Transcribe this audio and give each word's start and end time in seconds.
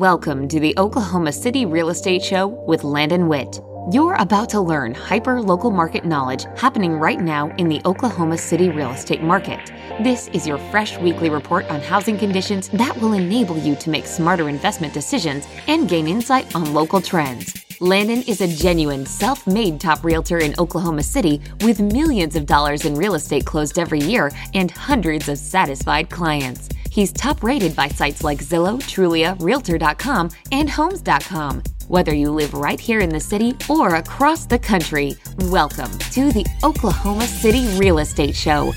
Welcome 0.00 0.48
to 0.48 0.58
the 0.58 0.72
Oklahoma 0.78 1.30
City 1.30 1.66
Real 1.66 1.90
Estate 1.90 2.22
Show 2.22 2.46
with 2.46 2.84
Landon 2.84 3.28
Witt. 3.28 3.60
You're 3.92 4.14
about 4.14 4.48
to 4.48 4.58
learn 4.58 4.94
hyper 4.94 5.42
local 5.42 5.70
market 5.70 6.06
knowledge 6.06 6.46
happening 6.56 6.94
right 6.94 7.20
now 7.20 7.54
in 7.56 7.68
the 7.68 7.82
Oklahoma 7.84 8.38
City 8.38 8.70
real 8.70 8.92
estate 8.92 9.20
market. 9.20 9.60
This 10.02 10.28
is 10.28 10.46
your 10.46 10.56
fresh 10.70 10.96
weekly 10.96 11.28
report 11.28 11.68
on 11.68 11.82
housing 11.82 12.16
conditions 12.16 12.70
that 12.70 12.96
will 12.96 13.12
enable 13.12 13.58
you 13.58 13.76
to 13.76 13.90
make 13.90 14.06
smarter 14.06 14.48
investment 14.48 14.94
decisions 14.94 15.46
and 15.66 15.86
gain 15.86 16.08
insight 16.08 16.54
on 16.54 16.72
local 16.72 17.02
trends. 17.02 17.62
Landon 17.82 18.20
is 18.24 18.42
a 18.42 18.46
genuine 18.46 19.06
self 19.06 19.46
made 19.46 19.80
top 19.80 20.04
realtor 20.04 20.36
in 20.36 20.54
Oklahoma 20.58 21.02
City 21.02 21.40
with 21.62 21.80
millions 21.80 22.36
of 22.36 22.44
dollars 22.44 22.84
in 22.84 22.94
real 22.94 23.14
estate 23.14 23.46
closed 23.46 23.78
every 23.78 24.00
year 24.00 24.30
and 24.52 24.70
hundreds 24.70 25.30
of 25.30 25.38
satisfied 25.38 26.10
clients. 26.10 26.68
He's 26.90 27.10
top 27.10 27.42
rated 27.42 27.74
by 27.74 27.88
sites 27.88 28.22
like 28.22 28.40
Zillow, 28.40 28.76
Trulia, 28.82 29.34
Realtor.com, 29.40 30.28
and 30.52 30.68
Homes.com. 30.68 31.62
Whether 31.88 32.14
you 32.14 32.30
live 32.32 32.52
right 32.52 32.78
here 32.78 33.00
in 33.00 33.08
the 33.08 33.18
city 33.18 33.56
or 33.66 33.94
across 33.94 34.44
the 34.44 34.58
country, 34.58 35.14
welcome 35.38 35.90
to 36.12 36.30
the 36.32 36.44
Oklahoma 36.62 37.24
City 37.24 37.66
Real 37.78 37.98
Estate 37.98 38.36
Show. 38.36 38.74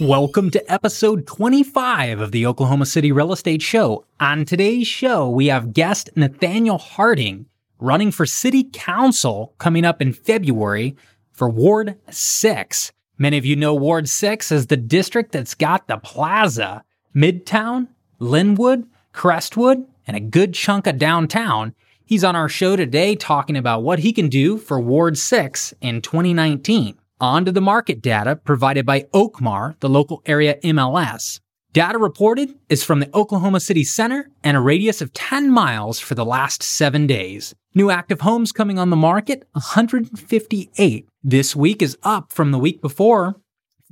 Welcome 0.00 0.50
to 0.52 0.72
episode 0.72 1.26
25 1.26 2.20
of 2.20 2.32
the 2.32 2.46
Oklahoma 2.46 2.86
City 2.86 3.12
Real 3.12 3.34
Estate 3.34 3.60
Show. 3.60 4.06
On 4.20 4.46
today's 4.46 4.86
show, 4.86 5.28
we 5.28 5.48
have 5.48 5.74
guest 5.74 6.08
Nathaniel 6.16 6.78
Harding 6.78 7.44
running 7.78 8.10
for 8.10 8.26
city 8.26 8.68
council 8.72 9.54
coming 9.58 9.84
up 9.84 10.02
in 10.02 10.12
February 10.12 10.96
for 11.32 11.48
Ward 11.48 11.96
6. 12.10 12.92
Many 13.16 13.38
of 13.38 13.44
you 13.44 13.56
know 13.56 13.74
Ward 13.74 14.08
6 14.08 14.52
as 14.52 14.66
the 14.66 14.76
district 14.76 15.32
that's 15.32 15.54
got 15.54 15.88
the 15.88 15.98
plaza 15.98 16.84
Midtown, 17.14 17.88
Linwood, 18.18 18.86
Crestwood, 19.12 19.86
and 20.06 20.16
a 20.16 20.20
good 20.20 20.54
chunk 20.54 20.86
of 20.86 20.98
downtown. 20.98 21.74
He's 22.04 22.24
on 22.24 22.36
our 22.36 22.48
show 22.48 22.76
today 22.76 23.16
talking 23.16 23.56
about 23.56 23.82
what 23.82 23.98
he 23.98 24.12
can 24.12 24.28
do 24.28 24.56
for 24.56 24.80
Ward 24.80 25.18
6 25.18 25.74
in 25.80 26.00
2019. 26.00 26.98
On 27.20 27.44
to 27.44 27.52
the 27.52 27.60
market 27.60 28.00
data 28.00 28.36
provided 28.36 28.86
by 28.86 29.02
Oakmar, 29.12 29.74
the 29.80 29.88
local 29.88 30.22
area 30.24 30.58
MLS. 30.62 31.40
Data 31.78 31.94
reported 31.96 32.58
is 32.68 32.82
from 32.82 32.98
the 32.98 33.08
Oklahoma 33.14 33.60
City 33.60 33.84
Center 33.84 34.28
and 34.42 34.56
a 34.56 34.60
radius 34.60 35.00
of 35.00 35.12
10 35.12 35.48
miles 35.48 36.00
for 36.00 36.16
the 36.16 36.24
last 36.24 36.60
seven 36.60 37.06
days. 37.06 37.54
New 37.72 37.88
active 37.88 38.22
homes 38.22 38.50
coming 38.50 38.80
on 38.80 38.90
the 38.90 38.96
market, 38.96 39.46
158. 39.52 41.08
This 41.22 41.54
week 41.54 41.80
is 41.80 41.96
up 42.02 42.32
from 42.32 42.50
the 42.50 42.58
week 42.58 42.82
before 42.82 43.36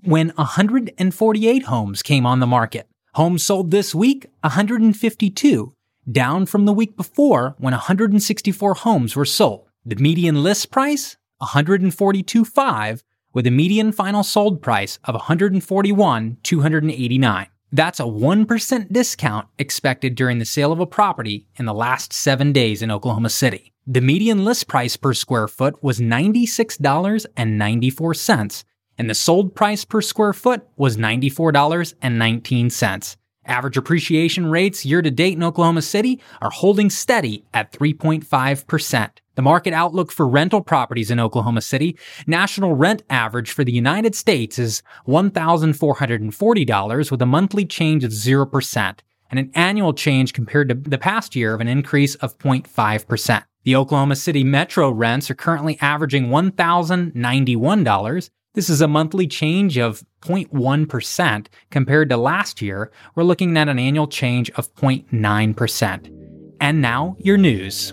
when 0.03 0.31
148 0.31 1.62
homes 1.62 2.03
came 2.03 2.27
on 2.27 2.41
the 2.41 2.47
market. 2.48 2.89
Homes 3.15 3.47
sold 3.47 3.70
this 3.70 3.95
week, 3.95 4.27
152, 4.41 5.73
down 6.11 6.45
from 6.45 6.65
the 6.65 6.73
week 6.73 6.97
before 6.97 7.55
when 7.59 7.71
164 7.71 8.75
homes 8.75 9.15
were 9.15 9.25
sold. 9.25 9.69
The 9.84 9.95
median 9.95 10.43
list 10.43 10.73
price, 10.73 11.17
142.5, 11.41 13.05
with 13.33 13.47
a 13.47 13.53
median 13.53 13.93
final 13.93 14.25
sold 14.25 14.61
price 14.61 14.98
of 15.05 15.15
141,289. 15.15 17.47
That's 17.72 18.00
a 18.00 18.05
1% 18.05 18.92
discount 18.92 19.48
expected 19.59 20.14
during 20.14 20.39
the 20.39 20.45
sale 20.45 20.72
of 20.72 20.81
a 20.81 20.86
property 20.86 21.47
in 21.56 21.64
the 21.67 21.75
last 21.75 22.12
seven 22.12 22.53
days 22.53 22.83
in 22.83 22.91
Oklahoma 22.91 23.31
City. 23.31 23.72
The 23.86 24.00
median 24.00 24.45
list 24.45 24.67
price 24.69 24.97
per 24.97 25.12
square 25.14 25.48
foot 25.48 25.83
was 25.83 26.00
$96.94 26.00 28.64
and 28.98 29.11
the 29.11 29.14
sold 29.14 29.55
price 29.55 29.84
per 29.84 30.00
square 30.00 30.33
foot 30.33 30.67
was 30.77 30.97
$94.19. 30.97 33.17
Average 33.44 33.77
appreciation 33.77 34.47
rates 34.47 34.84
year 34.84 35.03
to 35.03 35.11
date 35.11 35.34
in 35.34 35.44
Oklahoma 35.44 35.83
City 35.83 36.20
are 36.41 36.50
holding 36.50 36.91
steady 36.91 37.44
at 37.55 37.72
3.5%. 37.72 39.11
The 39.37 39.42
market 39.42 39.73
outlook 39.73 40.11
for 40.11 40.27
rental 40.27 40.62
properties 40.62 41.11
in 41.11 41.20
Oklahoma 41.20 41.61
City, 41.61 41.97
national 42.27 42.75
rent 42.75 43.03
average 43.09 43.53
for 43.53 43.65
the 43.65 43.73
United 43.73 44.15
States 44.15 44.59
is 44.59 44.83
$1,440 45.06 47.10
with 47.10 47.22
a 47.22 47.27
monthly 47.27 47.65
change 47.65 48.03
of 48.03 48.12
0% 48.12 48.99
and 49.31 49.38
an 49.38 49.50
annual 49.55 49.93
change 49.93 50.33
compared 50.33 50.69
to 50.69 50.75
the 50.75 50.99
past 50.99 51.37
year 51.37 51.55
of 51.55 51.60
an 51.60 51.69
increase 51.69 52.15
of 52.16 52.37
0.5%. 52.38 53.44
The 53.65 53.77
Oklahoma 53.77 54.16
City 54.16 54.43
metro 54.43 54.91
rents 54.91 55.31
are 55.31 55.34
currently 55.34 55.78
averaging 55.81 56.28
$1,091 56.28 58.31
this 58.56 58.71
is 58.71 58.81
a 58.81 58.89
monthly 58.89 59.27
change 59.27 59.77
of 59.77 60.03
0.1% 60.22 61.47
compared 61.71 62.09
to 62.09 62.16
last 62.16 62.62
year. 62.62 62.91
We're 63.15 63.25
looking 63.25 63.55
at 63.59 63.69
an 63.69 63.78
annual 63.78 64.09
change 64.09 64.50
of 64.53 64.75
0.9%. 64.77 66.56
And 66.59 66.81
now, 66.81 67.16
your 67.21 67.37
news. 67.37 67.93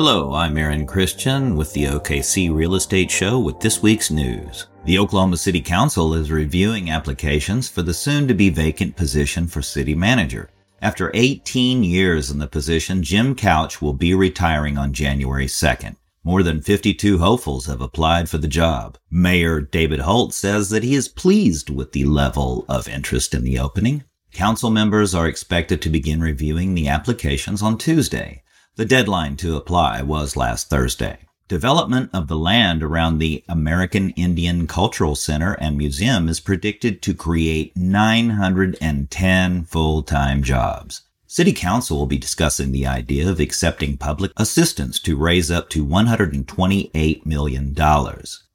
Hello, 0.00 0.32
I'm 0.32 0.56
Aaron 0.56 0.86
Christian 0.86 1.56
with 1.56 1.72
the 1.72 1.86
OKC 1.86 2.54
Real 2.54 2.76
Estate 2.76 3.10
Show 3.10 3.40
with 3.40 3.58
this 3.58 3.82
week's 3.82 4.12
news. 4.12 4.68
The 4.84 4.96
Oklahoma 4.96 5.36
City 5.36 5.60
Council 5.60 6.14
is 6.14 6.30
reviewing 6.30 6.88
applications 6.88 7.68
for 7.68 7.82
the 7.82 7.92
soon 7.92 8.28
to 8.28 8.32
be 8.34 8.48
vacant 8.48 8.94
position 8.94 9.48
for 9.48 9.60
city 9.60 9.96
manager. 9.96 10.50
After 10.80 11.10
18 11.14 11.82
years 11.82 12.30
in 12.30 12.38
the 12.38 12.46
position, 12.46 13.02
Jim 13.02 13.34
Couch 13.34 13.82
will 13.82 13.92
be 13.92 14.14
retiring 14.14 14.78
on 14.78 14.92
January 14.92 15.46
2nd. 15.46 15.96
More 16.22 16.44
than 16.44 16.62
52 16.62 17.18
hopefuls 17.18 17.66
have 17.66 17.80
applied 17.80 18.30
for 18.30 18.38
the 18.38 18.46
job. 18.46 18.98
Mayor 19.10 19.60
David 19.60 19.98
Holt 19.98 20.32
says 20.32 20.70
that 20.70 20.84
he 20.84 20.94
is 20.94 21.08
pleased 21.08 21.70
with 21.70 21.90
the 21.90 22.04
level 22.04 22.64
of 22.68 22.86
interest 22.86 23.34
in 23.34 23.42
the 23.42 23.58
opening. 23.58 24.04
Council 24.30 24.70
members 24.70 25.12
are 25.12 25.26
expected 25.26 25.82
to 25.82 25.90
begin 25.90 26.20
reviewing 26.20 26.76
the 26.76 26.86
applications 26.86 27.62
on 27.62 27.76
Tuesday. 27.76 28.44
The 28.78 28.84
deadline 28.84 29.36
to 29.38 29.56
apply 29.56 30.02
was 30.02 30.36
last 30.36 30.70
Thursday. 30.70 31.18
Development 31.48 32.10
of 32.12 32.28
the 32.28 32.38
land 32.38 32.80
around 32.84 33.18
the 33.18 33.42
American 33.48 34.10
Indian 34.10 34.68
Cultural 34.68 35.16
Center 35.16 35.54
and 35.54 35.76
Museum 35.76 36.28
is 36.28 36.38
predicted 36.38 37.02
to 37.02 37.12
create 37.12 37.76
910 37.76 39.64
full-time 39.64 40.44
jobs. 40.44 41.02
City 41.26 41.52
Council 41.52 41.98
will 41.98 42.06
be 42.06 42.18
discussing 42.18 42.70
the 42.70 42.86
idea 42.86 43.28
of 43.28 43.40
accepting 43.40 43.96
public 43.96 44.30
assistance 44.36 45.00
to 45.00 45.16
raise 45.16 45.50
up 45.50 45.68
to 45.70 45.84
$128 45.84 47.26
million. 47.26 47.76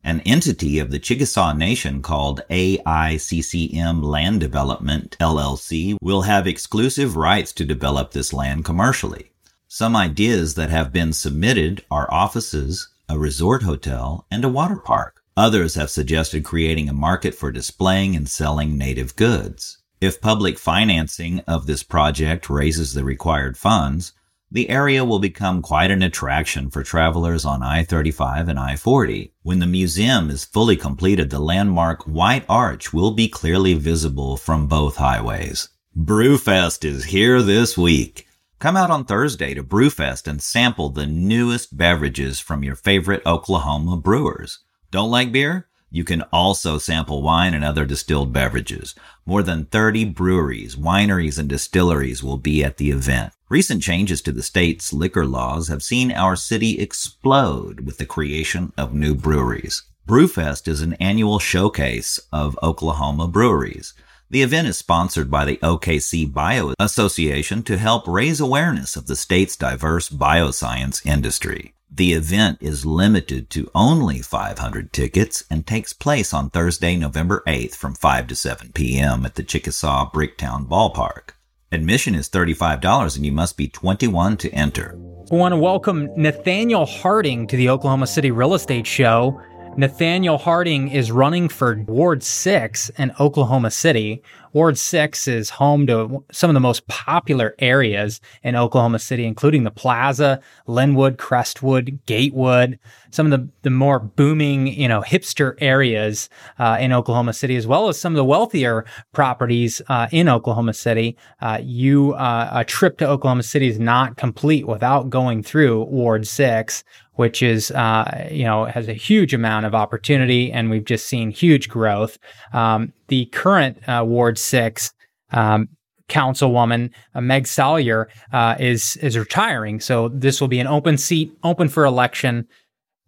An 0.05 0.21
entity 0.21 0.79
of 0.79 0.89
the 0.89 0.99
Chickasaw 0.99 1.51
Nation 1.51 2.01
called 2.01 2.43
AICCM 2.49 4.01
Land 4.01 4.39
Development 4.39 5.17
LLC 5.19 5.97
will 6.01 6.21
have 6.21 6.47
exclusive 6.47 7.17
rights 7.17 7.51
to 7.51 7.65
develop 7.65 8.11
this 8.11 8.31
land 8.31 8.63
commercially. 8.63 9.32
Some 9.75 9.95
ideas 9.95 10.53
that 10.53 10.69
have 10.69 10.93
been 10.93 11.13
submitted 11.13 11.83
are 11.89 12.07
offices, 12.13 12.89
a 13.09 13.17
resort 13.17 13.63
hotel, 13.63 14.27
and 14.29 14.45
a 14.45 14.47
water 14.47 14.75
park. 14.75 15.23
Others 15.35 15.73
have 15.73 15.89
suggested 15.89 16.43
creating 16.45 16.89
a 16.89 16.93
market 16.93 17.33
for 17.33 17.51
displaying 17.51 18.15
and 18.15 18.29
selling 18.29 18.77
native 18.77 19.15
goods. 19.15 19.79
If 19.99 20.21
public 20.21 20.59
financing 20.59 21.39
of 21.47 21.65
this 21.65 21.81
project 21.81 22.51
raises 22.51 22.93
the 22.93 23.03
required 23.03 23.57
funds, 23.57 24.13
the 24.51 24.69
area 24.69 25.03
will 25.03 25.17
become 25.17 25.63
quite 25.63 25.89
an 25.89 26.03
attraction 26.03 26.69
for 26.69 26.83
travelers 26.83 27.43
on 27.43 27.63
I-35 27.63 28.49
and 28.49 28.59
I-40. 28.59 29.31
When 29.41 29.57
the 29.57 29.65
museum 29.65 30.29
is 30.29 30.45
fully 30.45 30.75
completed, 30.75 31.31
the 31.31 31.39
landmark 31.39 32.03
White 32.03 32.45
Arch 32.47 32.93
will 32.93 33.09
be 33.09 33.27
clearly 33.27 33.73
visible 33.73 34.37
from 34.37 34.67
both 34.67 34.97
highways. 34.97 35.69
Brewfest 35.97 36.85
is 36.85 37.05
here 37.05 37.41
this 37.41 37.75
week. 37.75 38.27
Come 38.63 38.77
out 38.77 38.89
on 38.89 39.03
Thursday 39.03 39.53
to 39.55 39.61
Brewfest 39.61 40.25
and 40.25 40.41
sample 40.41 40.87
the 40.87 41.05
newest 41.05 41.75
beverages 41.75 42.39
from 42.39 42.63
your 42.63 42.75
favorite 42.75 43.21
Oklahoma 43.25 43.97
brewers. 43.97 44.59
Don't 44.89 45.11
like 45.11 45.33
beer? 45.33 45.67
You 45.91 46.05
can 46.05 46.21
also 46.31 46.77
sample 46.77 47.21
wine 47.21 47.53
and 47.53 47.65
other 47.65 47.83
distilled 47.83 48.31
beverages. 48.31 48.95
More 49.25 49.43
than 49.43 49.65
30 49.65 50.05
breweries, 50.05 50.77
wineries, 50.77 51.37
and 51.37 51.49
distilleries 51.49 52.23
will 52.23 52.37
be 52.37 52.63
at 52.63 52.77
the 52.77 52.89
event. 52.89 53.33
Recent 53.49 53.83
changes 53.83 54.21
to 54.21 54.31
the 54.31 54.41
state's 54.41 54.93
liquor 54.93 55.25
laws 55.25 55.67
have 55.67 55.83
seen 55.83 56.13
our 56.13 56.37
city 56.37 56.79
explode 56.79 57.81
with 57.81 57.97
the 57.97 58.05
creation 58.05 58.71
of 58.77 58.93
new 58.93 59.13
breweries. 59.13 59.83
Brewfest 60.07 60.69
is 60.69 60.79
an 60.79 60.93
annual 61.01 61.37
showcase 61.37 62.17
of 62.31 62.57
Oklahoma 62.63 63.27
breweries. 63.27 63.93
The 64.33 64.41
event 64.41 64.67
is 64.67 64.79
sponsored 64.79 65.29
by 65.29 65.45
the 65.45 65.57
OKC 65.57 66.33
Bio 66.33 66.73
Association 66.79 67.61
to 67.65 67.77
help 67.77 68.07
raise 68.07 68.39
awareness 68.39 68.95
of 68.95 69.05
the 69.05 69.15
state's 69.15 69.55
diverse 69.55 70.09
bioscience 70.09 71.05
industry. 71.05 71.75
The 71.87 72.13
event 72.13 72.57
is 72.59 72.83
limited 72.83 73.51
to 73.51 73.69
only 73.75 74.23
500 74.23 74.91
tickets 74.91 75.43
and 75.51 75.67
takes 75.67 75.93
place 75.93 76.33
on 76.33 76.49
Thursday, 76.49 76.97
November 76.97 77.43
8th 77.45 77.75
from 77.75 77.93
5 77.93 78.25
to 78.25 78.35
7 78.35 78.71
p.m. 78.73 79.23
at 79.23 79.35
the 79.35 79.43
Chickasaw 79.43 80.09
Bricktown 80.09 80.67
Ballpark. 80.67 81.35
Admission 81.71 82.15
is 82.15 82.27
$35 82.27 83.15
and 83.15 83.27
you 83.27 83.31
must 83.31 83.55
be 83.55 83.67
21 83.67 84.37
to 84.37 84.49
enter. 84.49 84.95
We 85.29 85.37
want 85.37 85.51
to 85.51 85.57
welcome 85.57 86.09
Nathaniel 86.19 86.87
Harding 86.87 87.45
to 87.45 87.55
the 87.55 87.69
Oklahoma 87.69 88.07
City 88.07 88.31
Real 88.31 88.55
Estate 88.55 88.87
Show. 88.87 89.39
Nathaniel 89.75 90.37
Harding 90.37 90.89
is 90.89 91.11
running 91.11 91.49
for 91.49 91.83
Ward 91.87 92.21
6 92.21 92.89
in 92.97 93.11
Oklahoma 93.19 93.71
City. 93.71 94.21
Ward 94.53 94.77
6 94.77 95.27
is 95.27 95.49
home 95.49 95.87
to 95.87 96.23
some 96.31 96.51
of 96.51 96.53
the 96.53 96.59
most 96.59 96.87
popular 96.87 97.55
areas 97.57 98.21
in 98.43 98.55
Oklahoma 98.55 98.99
City, 98.99 99.25
including 99.25 99.63
the 99.63 99.71
Plaza, 99.71 100.39
Linwood, 100.67 101.17
Crestwood, 101.17 101.99
Gatewood, 102.05 102.77
some 103.09 103.31
of 103.31 103.31
the, 103.31 103.49
the 103.63 103.71
more 103.71 103.99
booming, 103.99 104.67
you 104.67 104.87
know, 104.87 105.01
hipster 105.01 105.55
areas 105.59 106.29
uh, 106.59 106.77
in 106.79 106.93
Oklahoma 106.93 107.33
City, 107.33 107.55
as 107.55 107.65
well 107.65 107.89
as 107.89 107.99
some 107.99 108.13
of 108.13 108.17
the 108.17 108.23
wealthier 108.23 108.85
properties 109.11 109.81
uh, 109.87 110.07
in 110.11 110.29
Oklahoma 110.29 110.73
City. 110.73 111.17
Uh, 111.41 111.59
you 111.63 112.13
uh, 112.13 112.49
a 112.53 112.63
trip 112.63 112.99
to 112.99 113.07
Oklahoma 113.07 113.43
City 113.43 113.67
is 113.67 113.79
not 113.79 114.17
complete 114.17 114.67
without 114.67 115.09
going 115.09 115.41
through 115.41 115.83
Ward 115.85 116.27
6, 116.27 116.83
which 117.15 117.43
is, 117.43 117.71
uh, 117.71 118.27
you 118.31 118.43
know, 118.43 118.65
has 118.65 118.87
a 118.87 118.93
huge 118.93 119.33
amount 119.33 119.65
of 119.65 119.75
opportunity, 119.75 120.51
and 120.51 120.69
we've 120.69 120.85
just 120.85 121.07
seen 121.07 121.29
huge 121.29 121.69
growth. 121.69 122.17
Um, 122.53 122.93
the 123.07 123.25
current 123.25 123.77
uh, 123.87 124.03
Ward 124.05 124.37
Six 124.37 124.93
um, 125.31 125.69
councilwoman 126.09 126.89
uh, 127.15 127.21
Meg 127.21 127.47
Salyer 127.47 128.09
uh, 128.31 128.55
is 128.59 128.95
is 128.97 129.17
retiring, 129.17 129.79
so 129.79 130.09
this 130.09 130.41
will 130.41 130.47
be 130.47 130.59
an 130.59 130.67
open 130.67 130.97
seat, 130.97 131.31
open 131.43 131.69
for 131.69 131.85
election 131.85 132.47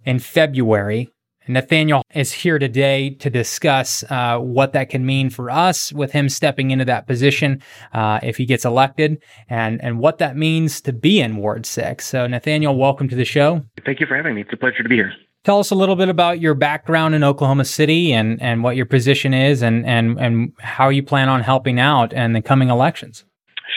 in 0.06 0.20
February. 0.20 1.10
Nathaniel 1.48 2.02
is 2.14 2.32
here 2.32 2.58
today 2.58 3.12
to 3.12 3.30
discuss 3.30 4.04
uh, 4.10 4.40
what 4.40 4.74
that 4.74 4.90
can 4.90 5.06
mean 5.06 5.30
for 5.30 5.52
us 5.52 5.94
with 5.94 6.12
him 6.12 6.28
stepping 6.28 6.72
into 6.72 6.86
that 6.86 7.06
position 7.06 7.62
uh, 7.94 8.20
if 8.24 8.38
he 8.38 8.46
gets 8.46 8.66
elected, 8.66 9.22
and 9.48 9.84
and 9.84 10.00
what 10.00 10.18
that 10.18 10.36
means 10.36 10.82
to 10.82 10.94
be 10.94 11.22
in 11.22 11.38
Ward 11.38 11.66
Six. 11.66 12.08
So, 12.08 12.26
Nathaniel, 12.26 12.76
welcome 12.76 13.08
to 13.10 13.16
the 13.16 13.26
show. 13.26 13.64
Thank 13.86 14.00
you 14.00 14.08
for 14.08 14.16
having 14.16 14.34
me. 14.36 14.42
It's 14.42 14.54
a 14.54 14.58
pleasure 14.58 14.82
to 14.82 14.90
be 14.90 14.96
here. 14.96 15.14
Tell 15.44 15.60
us 15.60 15.70
a 15.70 15.76
little 15.76 15.96
bit 15.96 16.10
about 16.10 16.40
your 16.40 16.56
background 16.56 17.14
in 17.14 17.24
Oklahoma 17.24 17.66
City 17.66 18.12
and 18.12 18.42
and 18.42 18.64
what 18.64 18.76
your 18.76 18.88
position 18.88 19.34
is, 19.34 19.62
and 19.62 19.86
and 19.86 20.20
and 20.20 20.54
how 20.60 20.90
you 20.90 21.04
plan 21.04 21.30
on 21.30 21.42
helping 21.42 21.80
out 21.80 22.12
in 22.14 22.34
the 22.34 22.42
coming 22.42 22.70
elections. 22.70 23.24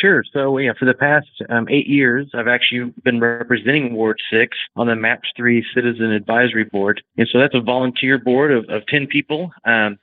Sure. 0.01 0.23
So, 0.33 0.59
yeah, 0.59 0.73
for 0.79 0.85
the 0.85 0.95
past 0.95 1.29
um, 1.49 1.67
eight 1.71 1.87
years, 1.87 2.29
I've 2.35 2.49
actually 2.49 2.93
been 3.03 3.21
representing 3.21 3.95
Ward 3.95 4.21
6 4.31 4.57
on 4.77 4.87
the 4.87 4.95
MAPS 4.95 5.31
3 5.37 5.65
Citizen 5.75 6.13
Advisory 6.13 6.65
Board. 6.65 7.03
And 7.17 7.29
so 7.31 7.39
that's 7.39 7.55
a 7.55 7.61
volunteer 7.61 8.19
board 8.19 8.53
of, 8.53 8.69
of 8.69 8.87
10 8.87 9.07
people. 9.07 9.51
Um, 9.65 9.99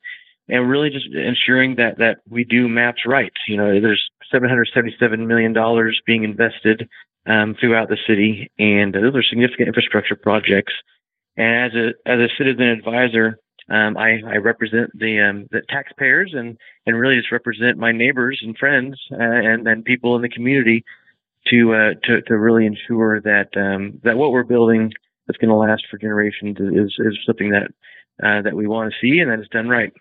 and 0.47 0.69
really 0.69 0.89
just 0.89 1.07
ensuring 1.07 1.75
that, 1.75 1.97
that 1.97 2.19
we 2.29 2.43
do 2.43 2.67
maps 2.67 3.01
right. 3.05 3.33
You 3.47 3.57
know, 3.57 3.79
there's 3.79 4.09
$777 4.33 5.25
million 5.25 5.53
being 6.05 6.23
invested 6.23 6.87
um, 7.25 7.55
throughout 7.59 7.89
the 7.89 7.97
city, 8.05 8.51
and 8.59 8.93
those 8.93 9.15
are 9.15 9.23
significant 9.23 9.67
infrastructure 9.67 10.15
projects. 10.15 10.73
And 11.37 11.65
as 11.65 11.73
a, 11.73 12.09
as 12.09 12.19
a 12.19 12.29
citizen 12.37 12.67
advisor, 12.67 13.39
um, 13.69 13.97
I, 13.97 14.19
I, 14.27 14.37
represent 14.37 14.91
the, 14.97 15.19
um, 15.19 15.47
the 15.51 15.61
taxpayers 15.69 16.33
and, 16.35 16.57
and 16.85 16.99
really 16.99 17.17
just 17.17 17.31
represent 17.31 17.77
my 17.77 17.91
neighbors 17.91 18.39
and 18.43 18.55
friends 18.57 18.99
uh, 19.11 19.17
and, 19.17 19.67
and 19.67 19.83
people 19.83 20.15
in 20.15 20.21
the 20.21 20.29
community 20.29 20.83
to, 21.47 21.73
uh, 21.73 21.93
to, 22.03 22.21
to 22.21 22.37
really 22.37 22.65
ensure 22.65 23.21
that, 23.21 23.49
um, 23.55 23.99
that 24.03 24.17
what 24.17 24.31
we're 24.31 24.43
building 24.43 24.93
that's 25.25 25.37
going 25.37 25.49
to 25.49 25.55
last 25.55 25.83
for 25.89 25.97
generations 25.97 26.57
is, 26.59 26.95
is 26.99 27.17
something 27.25 27.51
that, 27.51 27.71
uh, 28.23 28.41
that 28.43 28.55
we 28.55 28.67
want 28.67 28.93
to 28.93 28.99
see 29.01 29.19
and 29.19 29.31
that 29.31 29.39
is 29.39 29.47
done 29.49 29.67
right. 29.67 29.93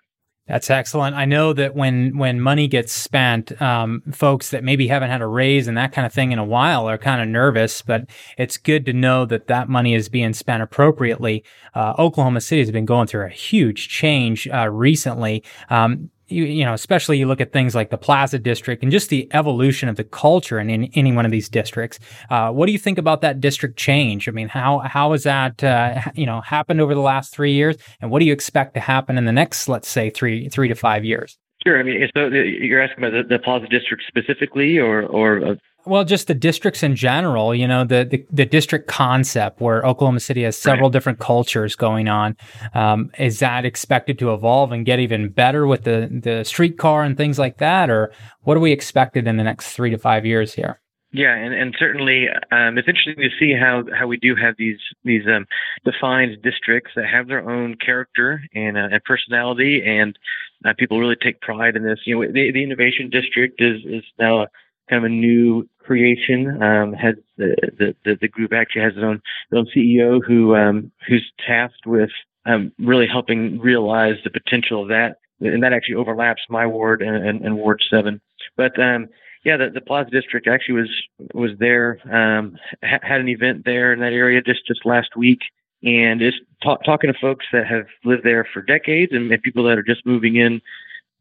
That's 0.46 0.68
excellent. 0.68 1.16
I 1.16 1.24
know 1.24 1.54
that 1.54 1.74
when 1.74 2.18
when 2.18 2.38
money 2.38 2.68
gets 2.68 2.92
spent, 2.92 3.60
um, 3.62 4.02
folks 4.12 4.50
that 4.50 4.62
maybe 4.62 4.88
haven't 4.88 5.08
had 5.08 5.22
a 5.22 5.26
raise 5.26 5.68
and 5.68 5.76
that 5.78 5.92
kind 5.92 6.06
of 6.06 6.12
thing 6.12 6.32
in 6.32 6.38
a 6.38 6.44
while 6.44 6.86
are 6.86 6.98
kind 6.98 7.22
of 7.22 7.28
nervous. 7.28 7.80
But 7.80 8.10
it's 8.36 8.58
good 8.58 8.84
to 8.84 8.92
know 8.92 9.24
that 9.24 9.46
that 9.46 9.70
money 9.70 9.94
is 9.94 10.10
being 10.10 10.34
spent 10.34 10.62
appropriately. 10.62 11.44
Uh, 11.74 11.94
Oklahoma 11.98 12.42
City 12.42 12.60
has 12.60 12.70
been 12.70 12.84
going 12.84 13.06
through 13.06 13.24
a 13.24 13.30
huge 13.30 13.88
change 13.88 14.46
uh, 14.48 14.68
recently. 14.68 15.42
Um, 15.70 16.10
you, 16.34 16.44
you 16.44 16.64
know, 16.64 16.74
especially 16.74 17.18
you 17.18 17.26
look 17.26 17.40
at 17.40 17.52
things 17.52 17.74
like 17.74 17.90
the 17.90 17.98
Plaza 17.98 18.38
District 18.38 18.82
and 18.82 18.90
just 18.90 19.08
the 19.08 19.28
evolution 19.32 19.88
of 19.88 19.96
the 19.96 20.04
culture 20.04 20.58
in, 20.58 20.68
in 20.68 20.90
any 20.94 21.12
one 21.12 21.24
of 21.24 21.30
these 21.30 21.48
districts. 21.48 21.98
Uh, 22.30 22.50
what 22.50 22.66
do 22.66 22.72
you 22.72 22.78
think 22.78 22.98
about 22.98 23.20
that 23.20 23.40
district 23.40 23.76
change? 23.76 24.28
I 24.28 24.32
mean, 24.32 24.48
how 24.48 24.80
how 24.80 25.12
has 25.12 25.22
that 25.22 25.62
uh, 25.62 26.00
you 26.14 26.26
know 26.26 26.40
happened 26.40 26.80
over 26.80 26.94
the 26.94 27.00
last 27.00 27.32
three 27.32 27.52
years, 27.52 27.76
and 28.00 28.10
what 28.10 28.18
do 28.18 28.26
you 28.26 28.32
expect 28.32 28.74
to 28.74 28.80
happen 28.80 29.16
in 29.16 29.24
the 29.24 29.32
next, 29.32 29.68
let's 29.68 29.88
say, 29.88 30.10
three 30.10 30.48
three 30.48 30.68
to 30.68 30.74
five 30.74 31.04
years? 31.04 31.38
Sure. 31.64 31.78
I 31.78 31.82
mean, 31.82 32.08
so 32.14 32.26
you're 32.26 32.82
asking 32.82 33.04
about 33.04 33.28
the, 33.28 33.36
the 33.36 33.38
Plaza 33.38 33.66
District 33.68 34.02
specifically, 34.06 34.78
or 34.78 35.02
or 35.02 35.44
uh, 35.44 35.54
well, 35.86 36.04
just 36.04 36.26
the 36.26 36.34
districts 36.34 36.82
in 36.82 36.96
general, 36.96 37.54
you 37.54 37.68
know, 37.68 37.84
the, 37.84 38.06
the, 38.10 38.26
the 38.30 38.46
district 38.46 38.88
concept 38.88 39.60
where 39.60 39.84
Oklahoma 39.84 40.20
City 40.20 40.42
has 40.42 40.56
several 40.56 40.88
right. 40.88 40.92
different 40.92 41.18
cultures 41.18 41.76
going 41.76 42.08
on. 42.08 42.36
Um, 42.74 43.10
is 43.18 43.38
that 43.40 43.64
expected 43.64 44.18
to 44.20 44.32
evolve 44.32 44.72
and 44.72 44.86
get 44.86 44.98
even 45.00 45.28
better 45.28 45.66
with 45.66 45.84
the, 45.84 46.08
the 46.10 46.44
streetcar 46.44 47.02
and 47.02 47.16
things 47.16 47.38
like 47.38 47.58
that? 47.58 47.90
Or 47.90 48.12
what 48.42 48.56
are 48.56 48.60
we 48.60 48.72
expected 48.72 49.26
in 49.26 49.36
the 49.36 49.44
next 49.44 49.72
three 49.74 49.90
to 49.90 49.98
five 49.98 50.24
years 50.24 50.54
here? 50.54 50.80
Yeah, 51.12 51.32
and, 51.32 51.54
and 51.54 51.76
certainly 51.78 52.26
um, 52.50 52.76
it's 52.76 52.88
interesting 52.88 53.14
to 53.18 53.30
see 53.38 53.52
how, 53.52 53.84
how 53.96 54.08
we 54.08 54.16
do 54.16 54.34
have 54.34 54.56
these 54.58 54.80
these 55.04 55.22
um, 55.28 55.46
defined 55.84 56.42
districts 56.42 56.90
that 56.96 57.06
have 57.06 57.28
their 57.28 57.48
own 57.48 57.76
character 57.76 58.42
and, 58.52 58.76
uh, 58.76 58.88
and 58.90 59.04
personality, 59.04 59.80
and 59.86 60.18
uh, 60.64 60.72
people 60.76 60.98
really 60.98 61.14
take 61.14 61.40
pride 61.40 61.76
in 61.76 61.84
this. 61.84 62.00
You 62.04 62.16
know, 62.16 62.32
the, 62.32 62.50
the 62.50 62.64
innovation 62.64 63.10
district 63.10 63.62
is 63.62 63.82
is 63.84 64.02
now 64.18 64.42
a, 64.42 64.48
kind 64.90 65.04
of 65.04 65.10
a 65.10 65.14
new 65.14 65.68
creation. 65.84 66.62
Um, 66.62 66.92
has 66.94 67.14
the, 67.36 67.94
the 68.04 68.16
the 68.20 68.28
group 68.28 68.52
actually 68.52 68.82
has 68.82 68.92
its 68.94 69.02
own 69.02 69.16
its 69.50 69.54
own 69.54 69.66
CEO 69.74 70.20
who 70.24 70.54
um, 70.54 70.90
who's 71.06 71.30
tasked 71.46 71.86
with 71.86 72.10
um, 72.46 72.72
really 72.78 73.06
helping 73.06 73.58
realize 73.58 74.16
the 74.24 74.30
potential 74.30 74.82
of 74.82 74.88
that, 74.88 75.18
and 75.40 75.62
that 75.62 75.72
actually 75.72 75.96
overlaps 75.96 76.42
my 76.48 76.66
ward 76.66 77.02
and, 77.02 77.16
and, 77.16 77.44
and 77.44 77.56
Ward 77.56 77.82
Seven. 77.90 78.20
But 78.56 78.78
um, 78.80 79.08
yeah, 79.44 79.56
the, 79.56 79.70
the 79.70 79.80
Plaza 79.80 80.10
District 80.10 80.46
actually 80.46 80.74
was 80.74 80.90
was 81.32 81.50
there, 81.58 81.98
um, 82.10 82.56
ha- 82.82 83.00
had 83.02 83.20
an 83.20 83.28
event 83.28 83.64
there 83.64 83.92
in 83.92 84.00
that 84.00 84.12
area 84.12 84.42
just 84.42 84.66
just 84.66 84.86
last 84.86 85.16
week, 85.16 85.40
and 85.82 86.20
just 86.20 86.38
ta- 86.62 86.76
talking 86.76 87.12
to 87.12 87.18
folks 87.18 87.46
that 87.52 87.66
have 87.66 87.86
lived 88.04 88.24
there 88.24 88.46
for 88.52 88.62
decades 88.62 89.12
and, 89.12 89.30
and 89.30 89.42
people 89.42 89.64
that 89.64 89.78
are 89.78 89.82
just 89.82 90.06
moving 90.06 90.36
in 90.36 90.60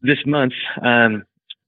this 0.02 0.20
month. 0.26 0.54
Um, 0.82 1.24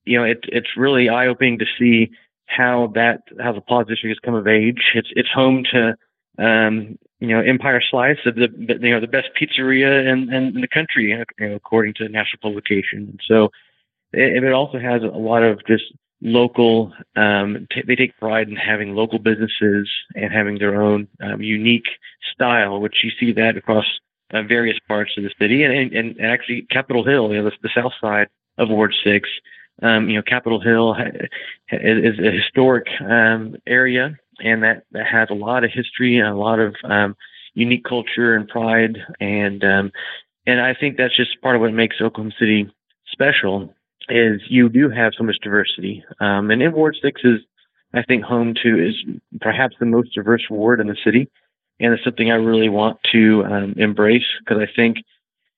you 0.06 0.18
know, 0.18 0.24
it, 0.24 0.40
it's 0.50 0.78
really 0.78 1.10
eye 1.10 1.28
opening 1.28 1.60
to 1.60 1.66
see 1.80 2.12
how 2.46 2.92
that 2.96 3.24
how 3.40 3.52
the 3.52 3.62
Plaza 3.62 3.90
District 3.90 4.16
has 4.16 4.20
come 4.24 4.36
of 4.36 4.48
age. 4.48 4.92
It's 4.94 5.10
it's 5.16 5.30
home 5.30 5.66
to 5.72 5.96
um, 6.38 6.98
you 7.20 7.30
know 7.30 7.42
Empire 7.42 7.82
Slice, 7.90 8.18
the, 8.26 8.32
the 8.32 8.78
you 8.82 8.94
know 8.94 9.00
the 9.00 9.08
best 9.08 9.30
pizzeria 9.40 10.12
in, 10.12 10.34
in, 10.34 10.56
in 10.56 10.62
the 10.62 10.68
country, 10.68 11.10
you 11.10 11.18
know, 11.18 11.56
according 11.56 11.94
to 11.96 12.10
national 12.10 12.40
publication. 12.42 13.18
So 13.28 13.50
it, 14.14 14.44
it 14.44 14.54
also 14.54 14.80
has 14.80 15.02
a 15.04 15.08
lot 15.08 15.44
of 15.44 15.66
just 15.66 15.86
local. 16.22 16.94
Um, 17.16 17.68
t- 17.72 17.84
they 17.86 17.96
take 17.96 18.18
pride 18.20 18.50
in 18.50 18.56
having 18.56 18.96
local 18.96 19.20
businesses 19.20 19.90
and 20.16 20.32
having 20.32 20.60
their 20.60 20.82
own 20.82 21.08
um, 21.22 21.42
unique 21.42 21.88
style, 22.34 22.80
which 22.80 23.04
you 23.04 23.12
see 23.20 23.32
that 23.34 23.58
across 23.58 23.86
uh, 24.34 24.44
various 24.44 24.78
parts 24.88 25.12
of 25.18 25.24
the 25.24 25.32
city, 25.40 25.64
and, 25.64 25.74
and, 25.74 26.18
and 26.18 26.26
actually 26.26 26.64
Capitol 26.64 27.06
Hill, 27.06 27.32
you 27.32 27.42
know, 27.42 27.50
the, 27.50 27.56
the 27.62 27.70
south 27.76 27.94
side 28.02 28.28
of 28.58 28.70
Ward 28.70 28.94
Six 29.04 29.30
um, 29.82 30.10
you 30.10 30.16
know, 30.16 30.22
Capitol 30.22 30.62
Hill 30.62 30.96
is 31.72 32.20
a 32.20 32.32
historic 32.32 32.88
um, 33.02 33.56
area, 33.68 34.18
and 34.40 34.64
that, 34.64 34.84
that 34.92 35.06
has 35.06 35.30
a 35.30 35.36
lot 35.36 35.64
of 35.64 35.72
history 35.72 36.18
and 36.18 36.28
a 36.28 36.36
lot 36.36 36.60
of 36.60 36.76
um, 36.84 37.16
unique 37.54 37.84
culture 37.84 38.36
and 38.36 38.48
pride, 38.48 38.98
and 39.20 39.64
um, 39.64 39.92
and 40.48 40.62
I 40.62 40.74
think 40.74 40.98
that's 40.98 41.16
just 41.16 41.42
part 41.42 41.56
of 41.56 41.62
what 41.62 41.74
makes 41.74 41.98
Oklahoma 42.02 42.34
City 42.40 42.70
special. 43.12 43.74
Is 44.08 44.42
you 44.50 44.70
do 44.70 44.90
have 44.90 45.14
so 45.18 45.24
much 45.24 45.38
diversity, 45.42 46.04
um, 46.20 46.52
and 46.52 46.62
in 46.62 46.74
Ward 46.74 46.96
Six 47.02 47.22
is, 47.24 47.40
I 47.94 48.04
think, 48.04 48.24
home 48.24 48.54
to 48.62 48.88
is 48.88 48.96
perhaps 49.42 49.76
the 49.80 49.88
most 49.88 50.14
diverse 50.14 50.44
ward 50.50 50.80
in 50.80 50.88
the 50.88 50.98
city, 51.04 51.28
and 51.80 51.94
it's 51.94 52.04
something 52.04 52.32
I 52.32 52.36
really 52.36 52.70
want 52.70 53.00
to 53.12 53.44
um, 53.46 53.74
embrace 53.78 54.28
because 54.40 54.62
I 54.62 54.72
think 54.76 54.98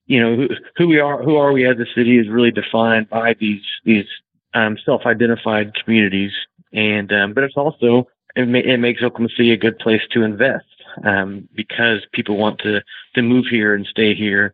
you 0.08 0.20
know 0.20 0.36
who, 0.36 0.48
who, 0.76 0.88
we 0.88 1.00
are 1.00 1.22
who 1.22 1.36
are 1.36 1.52
we 1.52 1.66
as 1.68 1.78
a 1.78 1.86
city 1.94 2.18
is 2.18 2.28
really 2.30 2.52
defined 2.52 3.10
by 3.10 3.36
these 3.40 3.62
these 3.84 4.06
um, 4.54 4.78
self-identified 4.84 5.76
communities. 5.76 6.32
And 6.74 7.12
um, 7.14 7.34
but 7.34 7.44
it's 7.44 7.58
also 7.58 8.08
it, 8.36 8.48
ma- 8.48 8.60
it, 8.60 8.78
makes 8.78 9.02
Oklahoma 9.02 9.30
City 9.36 9.52
a 9.52 9.58
good 9.58 9.80
place 9.80 10.02
to 10.12 10.24
invest 10.24 10.66
um, 11.04 11.48
because 11.56 12.06
people 12.14 12.38
want 12.38 12.60
to 12.60 12.82
to 13.16 13.22
move 13.22 13.46
here 13.50 13.74
and 13.74 13.86
stay 13.86 14.16
here. 14.16 14.54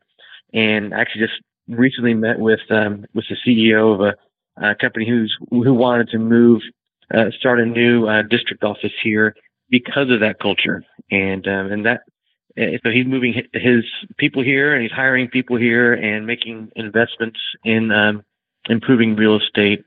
And 0.53 0.93
I 0.93 1.01
actually 1.01 1.27
just 1.27 1.41
recently 1.67 2.13
met 2.13 2.39
with 2.39 2.61
um, 2.69 3.05
with 3.13 3.25
the 3.29 3.37
CEO 3.45 3.93
of 3.93 4.01
a, 4.01 4.69
a, 4.69 4.75
company 4.75 5.07
who's 5.07 5.35
who 5.49 5.73
wanted 5.73 6.09
to 6.09 6.19
move 6.19 6.61
uh, 7.13 7.31
start 7.37 7.59
a 7.59 7.65
new 7.65 8.07
uh, 8.07 8.23
district 8.23 8.63
office 8.63 8.93
here 9.01 9.35
because 9.69 10.09
of 10.09 10.19
that 10.19 10.39
culture. 10.39 10.83
And 11.09 11.47
um, 11.47 11.71
and 11.71 11.85
that 11.85 12.01
so 12.57 12.89
he's 12.91 13.05
moving 13.05 13.33
his 13.53 13.83
people 14.17 14.43
here 14.43 14.73
and 14.73 14.83
he's 14.83 14.91
hiring 14.91 15.27
people 15.27 15.57
here 15.57 15.93
and 15.93 16.27
making 16.27 16.71
investments 16.75 17.39
in 17.63 17.91
um, 17.91 18.23
improving 18.69 19.15
real 19.15 19.37
estate 19.39 19.83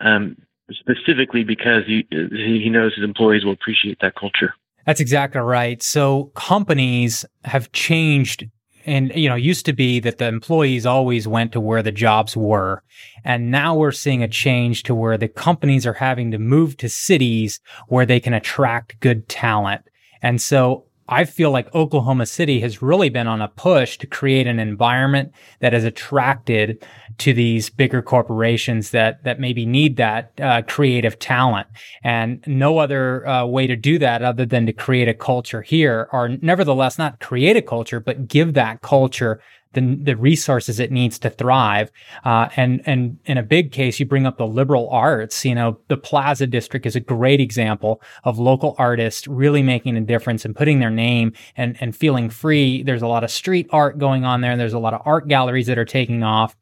um, 0.00 0.36
specifically 0.70 1.44
because 1.44 1.84
he 1.86 2.06
he 2.10 2.68
knows 2.68 2.94
his 2.94 3.04
employees 3.04 3.44
will 3.44 3.52
appreciate 3.52 3.98
that 4.00 4.14
culture. 4.14 4.54
That's 4.86 5.00
exactly 5.00 5.40
right. 5.40 5.82
So 5.82 6.24
companies 6.34 7.24
have 7.44 7.70
changed 7.72 8.48
and 8.86 9.12
you 9.14 9.28
know, 9.28 9.34
used 9.34 9.66
to 9.66 9.72
be 9.72 10.00
that 10.00 10.18
the 10.18 10.26
employees 10.26 10.86
always 10.86 11.28
went 11.28 11.52
to 11.52 11.60
where 11.60 11.82
the 11.82 11.92
jobs 11.92 12.36
were. 12.36 12.82
And 13.24 13.50
now 13.50 13.74
we're 13.74 13.92
seeing 13.92 14.22
a 14.22 14.28
change 14.28 14.84
to 14.84 14.94
where 14.94 15.18
the 15.18 15.28
companies 15.28 15.86
are 15.86 15.94
having 15.94 16.30
to 16.30 16.38
move 16.38 16.76
to 16.78 16.88
cities 16.88 17.60
where 17.88 18.06
they 18.06 18.20
can 18.20 18.32
attract 18.32 18.98
good 19.00 19.28
talent. 19.28 19.82
And 20.22 20.40
so 20.40 20.86
I 21.10 21.24
feel 21.24 21.50
like 21.50 21.74
Oklahoma 21.74 22.24
City 22.24 22.60
has 22.60 22.80
really 22.80 23.08
been 23.08 23.26
on 23.26 23.42
a 23.42 23.48
push 23.48 23.98
to 23.98 24.06
create 24.06 24.46
an 24.46 24.60
environment 24.60 25.32
that 25.58 25.74
is 25.74 25.82
attracted 25.82 26.86
to 27.18 27.34
these 27.34 27.68
bigger 27.68 28.00
corporations 28.00 28.92
that 28.92 29.24
that 29.24 29.40
maybe 29.40 29.66
need 29.66 29.96
that 29.96 30.32
uh, 30.40 30.62
creative 30.62 31.18
talent, 31.18 31.66
and 32.04 32.42
no 32.46 32.78
other 32.78 33.26
uh, 33.26 33.44
way 33.44 33.66
to 33.66 33.74
do 33.74 33.98
that 33.98 34.22
other 34.22 34.46
than 34.46 34.66
to 34.66 34.72
create 34.72 35.08
a 35.08 35.14
culture 35.14 35.62
here, 35.62 36.08
or 36.12 36.28
nevertheless 36.40 36.96
not 36.96 37.18
create 37.18 37.56
a 37.56 37.62
culture, 37.62 37.98
but 37.98 38.28
give 38.28 38.54
that 38.54 38.80
culture 38.80 39.42
the, 39.72 39.98
the 40.02 40.16
resources 40.16 40.80
it 40.80 40.90
needs 40.90 41.18
to 41.20 41.30
thrive. 41.30 41.90
Uh, 42.24 42.48
and, 42.56 42.82
and 42.86 43.18
in 43.24 43.38
a 43.38 43.42
big 43.42 43.72
case, 43.72 44.00
you 44.00 44.06
bring 44.06 44.26
up 44.26 44.38
the 44.38 44.46
liberal 44.46 44.88
arts. 44.90 45.44
You 45.44 45.54
know, 45.54 45.78
the 45.88 45.96
Plaza 45.96 46.46
District 46.46 46.86
is 46.86 46.96
a 46.96 47.00
great 47.00 47.40
example 47.40 48.02
of 48.24 48.38
local 48.38 48.74
artists 48.78 49.26
really 49.28 49.62
making 49.62 49.96
a 49.96 50.00
difference 50.00 50.44
and 50.44 50.56
putting 50.56 50.80
their 50.80 50.90
name 50.90 51.32
and, 51.56 51.76
and 51.80 51.94
feeling 51.94 52.30
free. 52.30 52.82
There's 52.82 53.02
a 53.02 53.06
lot 53.06 53.24
of 53.24 53.30
street 53.30 53.68
art 53.70 53.98
going 53.98 54.24
on 54.24 54.40
there. 54.40 54.56
There's 54.56 54.72
a 54.72 54.78
lot 54.78 54.94
of 54.94 55.02
art 55.04 55.28
galleries 55.28 55.66
that 55.66 55.78
are 55.78 55.84
taking 55.84 56.22
off. 56.22 56.56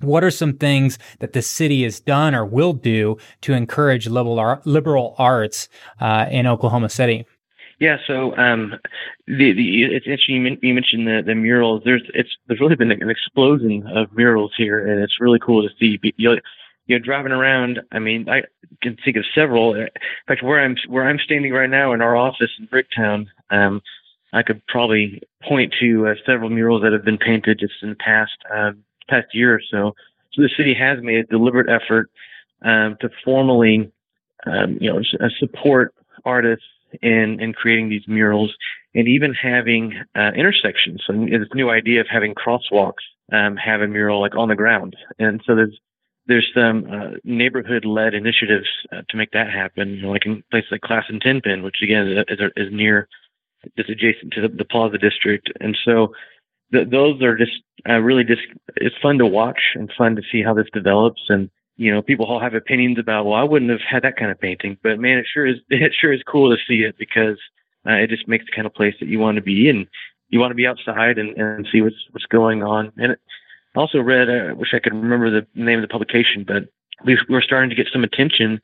What 0.00 0.24
are 0.24 0.30
some 0.30 0.54
things 0.54 0.98
that 1.20 1.32
the 1.32 1.42
city 1.42 1.84
has 1.84 2.00
done 2.00 2.34
or 2.34 2.44
will 2.44 2.72
do 2.72 3.18
to 3.42 3.52
encourage 3.52 4.08
liberal, 4.08 4.60
liberal 4.64 5.14
arts 5.16 5.68
uh, 6.00 6.26
in 6.30 6.46
Oklahoma 6.46 6.88
City? 6.88 7.24
Yeah, 7.82 7.96
so 8.06 8.36
um, 8.36 8.76
the, 9.26 9.52
the 9.54 9.82
it's 9.82 10.06
interesting 10.06 10.56
you 10.62 10.72
mentioned 10.72 11.08
the, 11.08 11.20
the 11.26 11.34
murals. 11.34 11.82
There's 11.84 12.08
it's 12.14 12.30
there's 12.46 12.60
really 12.60 12.76
been 12.76 12.92
an 12.92 13.10
explosion 13.10 13.84
of 13.92 14.12
murals 14.12 14.52
here, 14.56 14.86
and 14.86 15.02
it's 15.02 15.20
really 15.20 15.40
cool 15.40 15.62
to 15.64 15.68
see. 15.80 15.98
You 16.16 16.38
you 16.86 16.96
know, 16.96 17.04
driving 17.04 17.32
around. 17.32 17.80
I 17.90 17.98
mean, 17.98 18.28
I 18.28 18.42
can 18.82 18.96
think 19.04 19.16
of 19.16 19.24
several. 19.34 19.74
In 19.74 19.88
fact, 20.28 20.44
where 20.44 20.60
I'm 20.60 20.76
where 20.86 21.02
I'm 21.02 21.18
standing 21.18 21.52
right 21.52 21.68
now 21.68 21.92
in 21.92 22.02
our 22.02 22.14
office 22.14 22.52
in 22.56 22.68
Bricktown, 22.68 23.26
um, 23.50 23.82
I 24.32 24.44
could 24.44 24.64
probably 24.68 25.20
point 25.42 25.74
to 25.80 26.06
uh, 26.06 26.14
several 26.24 26.50
murals 26.50 26.82
that 26.82 26.92
have 26.92 27.04
been 27.04 27.18
painted 27.18 27.58
just 27.58 27.74
in 27.82 27.88
the 27.88 27.96
past 27.96 28.30
uh, 28.54 28.70
past 29.08 29.34
year 29.34 29.52
or 29.52 29.60
so. 29.72 29.96
So 30.34 30.42
the 30.42 30.50
city 30.56 30.74
has 30.74 31.02
made 31.02 31.16
a 31.16 31.24
deliberate 31.24 31.68
effort 31.68 32.12
um, 32.64 32.96
to 33.00 33.10
formally, 33.24 33.90
um, 34.46 34.78
you 34.80 34.88
know, 34.88 35.02
support 35.40 35.96
artists 36.24 36.64
in 37.00 37.40
in 37.40 37.52
creating 37.52 37.88
these 37.88 38.06
murals 38.06 38.54
and 38.94 39.08
even 39.08 39.34
having 39.34 39.94
uh, 40.16 40.32
intersections. 40.36 41.02
So 41.06 41.12
this 41.12 41.48
new 41.54 41.70
idea 41.70 42.00
of 42.00 42.06
having 42.10 42.34
crosswalks 42.34 43.04
um, 43.32 43.56
have 43.56 43.80
a 43.80 43.88
mural 43.88 44.20
like 44.20 44.36
on 44.36 44.48
the 44.48 44.54
ground, 44.54 44.96
and 45.18 45.40
so 45.46 45.54
there's 45.54 45.78
there's 46.26 46.48
some 46.54 46.86
uh, 46.90 47.16
neighborhood-led 47.24 48.14
initiatives 48.14 48.68
uh, 48.92 49.02
to 49.08 49.16
make 49.16 49.32
that 49.32 49.50
happen. 49.50 49.90
You 49.90 50.02
know, 50.02 50.10
like 50.10 50.26
in 50.26 50.42
places 50.50 50.70
like 50.70 50.82
Classen 50.82 51.20
Ten 51.20 51.40
Penn, 51.40 51.62
which 51.62 51.82
again 51.82 52.06
is, 52.28 52.38
is 52.56 52.72
near, 52.72 53.08
just 53.76 53.90
adjacent 53.90 54.32
to 54.34 54.42
the, 54.42 54.48
the 54.48 54.64
Plaza 54.64 54.98
District, 54.98 55.50
and 55.60 55.76
so 55.84 56.12
th- 56.72 56.88
those 56.90 57.22
are 57.22 57.36
just 57.36 57.52
uh, 57.88 57.98
really 57.98 58.24
just 58.24 58.42
it's 58.76 58.96
fun 59.02 59.18
to 59.18 59.26
watch 59.26 59.60
and 59.74 59.90
fun 59.96 60.16
to 60.16 60.22
see 60.30 60.42
how 60.42 60.54
this 60.54 60.68
develops 60.72 61.22
and 61.28 61.50
you 61.76 61.92
know, 61.92 62.02
people 62.02 62.26
all 62.26 62.40
have 62.40 62.54
opinions 62.54 62.98
about, 62.98 63.24
well, 63.24 63.34
I 63.34 63.42
wouldn't 63.42 63.70
have 63.70 63.80
had 63.80 64.02
that 64.04 64.16
kind 64.16 64.30
of 64.30 64.40
painting, 64.40 64.78
but 64.82 64.98
man, 64.98 65.18
it 65.18 65.26
sure 65.32 65.46
is, 65.46 65.56
it 65.68 65.92
sure 65.98 66.12
is 66.12 66.22
cool 66.26 66.50
to 66.50 66.62
see 66.66 66.82
it 66.82 66.96
because 66.98 67.38
uh, 67.86 67.92
it 67.92 68.10
just 68.10 68.28
makes 68.28 68.44
the 68.44 68.52
kind 68.52 68.66
of 68.66 68.74
place 68.74 68.94
that 69.00 69.08
you 69.08 69.18
want 69.18 69.36
to 69.36 69.42
be 69.42 69.68
and 69.68 69.86
you 70.28 70.40
want 70.40 70.50
to 70.50 70.56
be 70.56 70.66
outside 70.66 71.18
and, 71.18 71.36
and 71.36 71.66
see 71.70 71.82
what's, 71.82 71.96
what's 72.12 72.26
going 72.26 72.62
on. 72.62 72.92
And 72.96 73.16
I 73.74 73.78
also 73.78 74.00
read, 74.00 74.28
uh, 74.28 74.50
I 74.50 74.52
wish 74.52 74.74
I 74.74 74.78
could 74.78 74.94
remember 74.94 75.30
the 75.30 75.46
name 75.54 75.78
of 75.78 75.82
the 75.82 75.92
publication, 75.92 76.44
but 76.46 76.64
we, 77.04 77.18
we're 77.28 77.42
starting 77.42 77.70
to 77.70 77.76
get 77.76 77.88
some 77.92 78.04
attention 78.04 78.60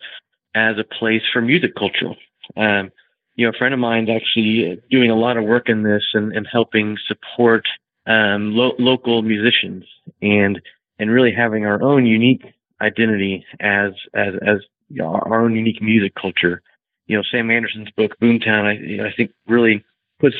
as 0.54 0.76
a 0.78 0.84
place 0.84 1.22
for 1.32 1.40
music 1.40 1.74
culture. 1.74 2.14
Um, 2.56 2.90
you 3.34 3.46
know, 3.46 3.50
a 3.50 3.58
friend 3.58 3.72
of 3.72 3.80
mine's 3.80 4.08
actually 4.10 4.80
doing 4.90 5.10
a 5.10 5.16
lot 5.16 5.36
of 5.36 5.44
work 5.44 5.68
in 5.68 5.82
this 5.82 6.02
and, 6.12 6.32
and 6.32 6.46
helping 6.50 6.96
support 7.06 7.64
um, 8.06 8.54
lo- 8.54 8.74
local 8.78 9.22
musicians 9.22 9.84
and 10.22 10.60
and 10.98 11.12
really 11.12 11.32
having 11.32 11.64
our 11.64 11.80
own 11.80 12.06
unique 12.06 12.42
identity 12.80 13.44
as 13.60 13.92
as 14.14 14.34
as 14.46 14.58
you 14.88 15.02
know, 15.02 15.20
our 15.24 15.42
own 15.42 15.54
unique 15.54 15.82
music 15.82 16.14
culture. 16.14 16.62
You 17.06 17.16
know, 17.16 17.22
Sam 17.30 17.50
Anderson's 17.50 17.90
book 17.90 18.12
Boomtown, 18.20 18.64
I 18.64 18.72
you 18.72 18.96
know, 18.98 19.06
I 19.06 19.12
think 19.12 19.32
really 19.46 19.84
puts 20.20 20.36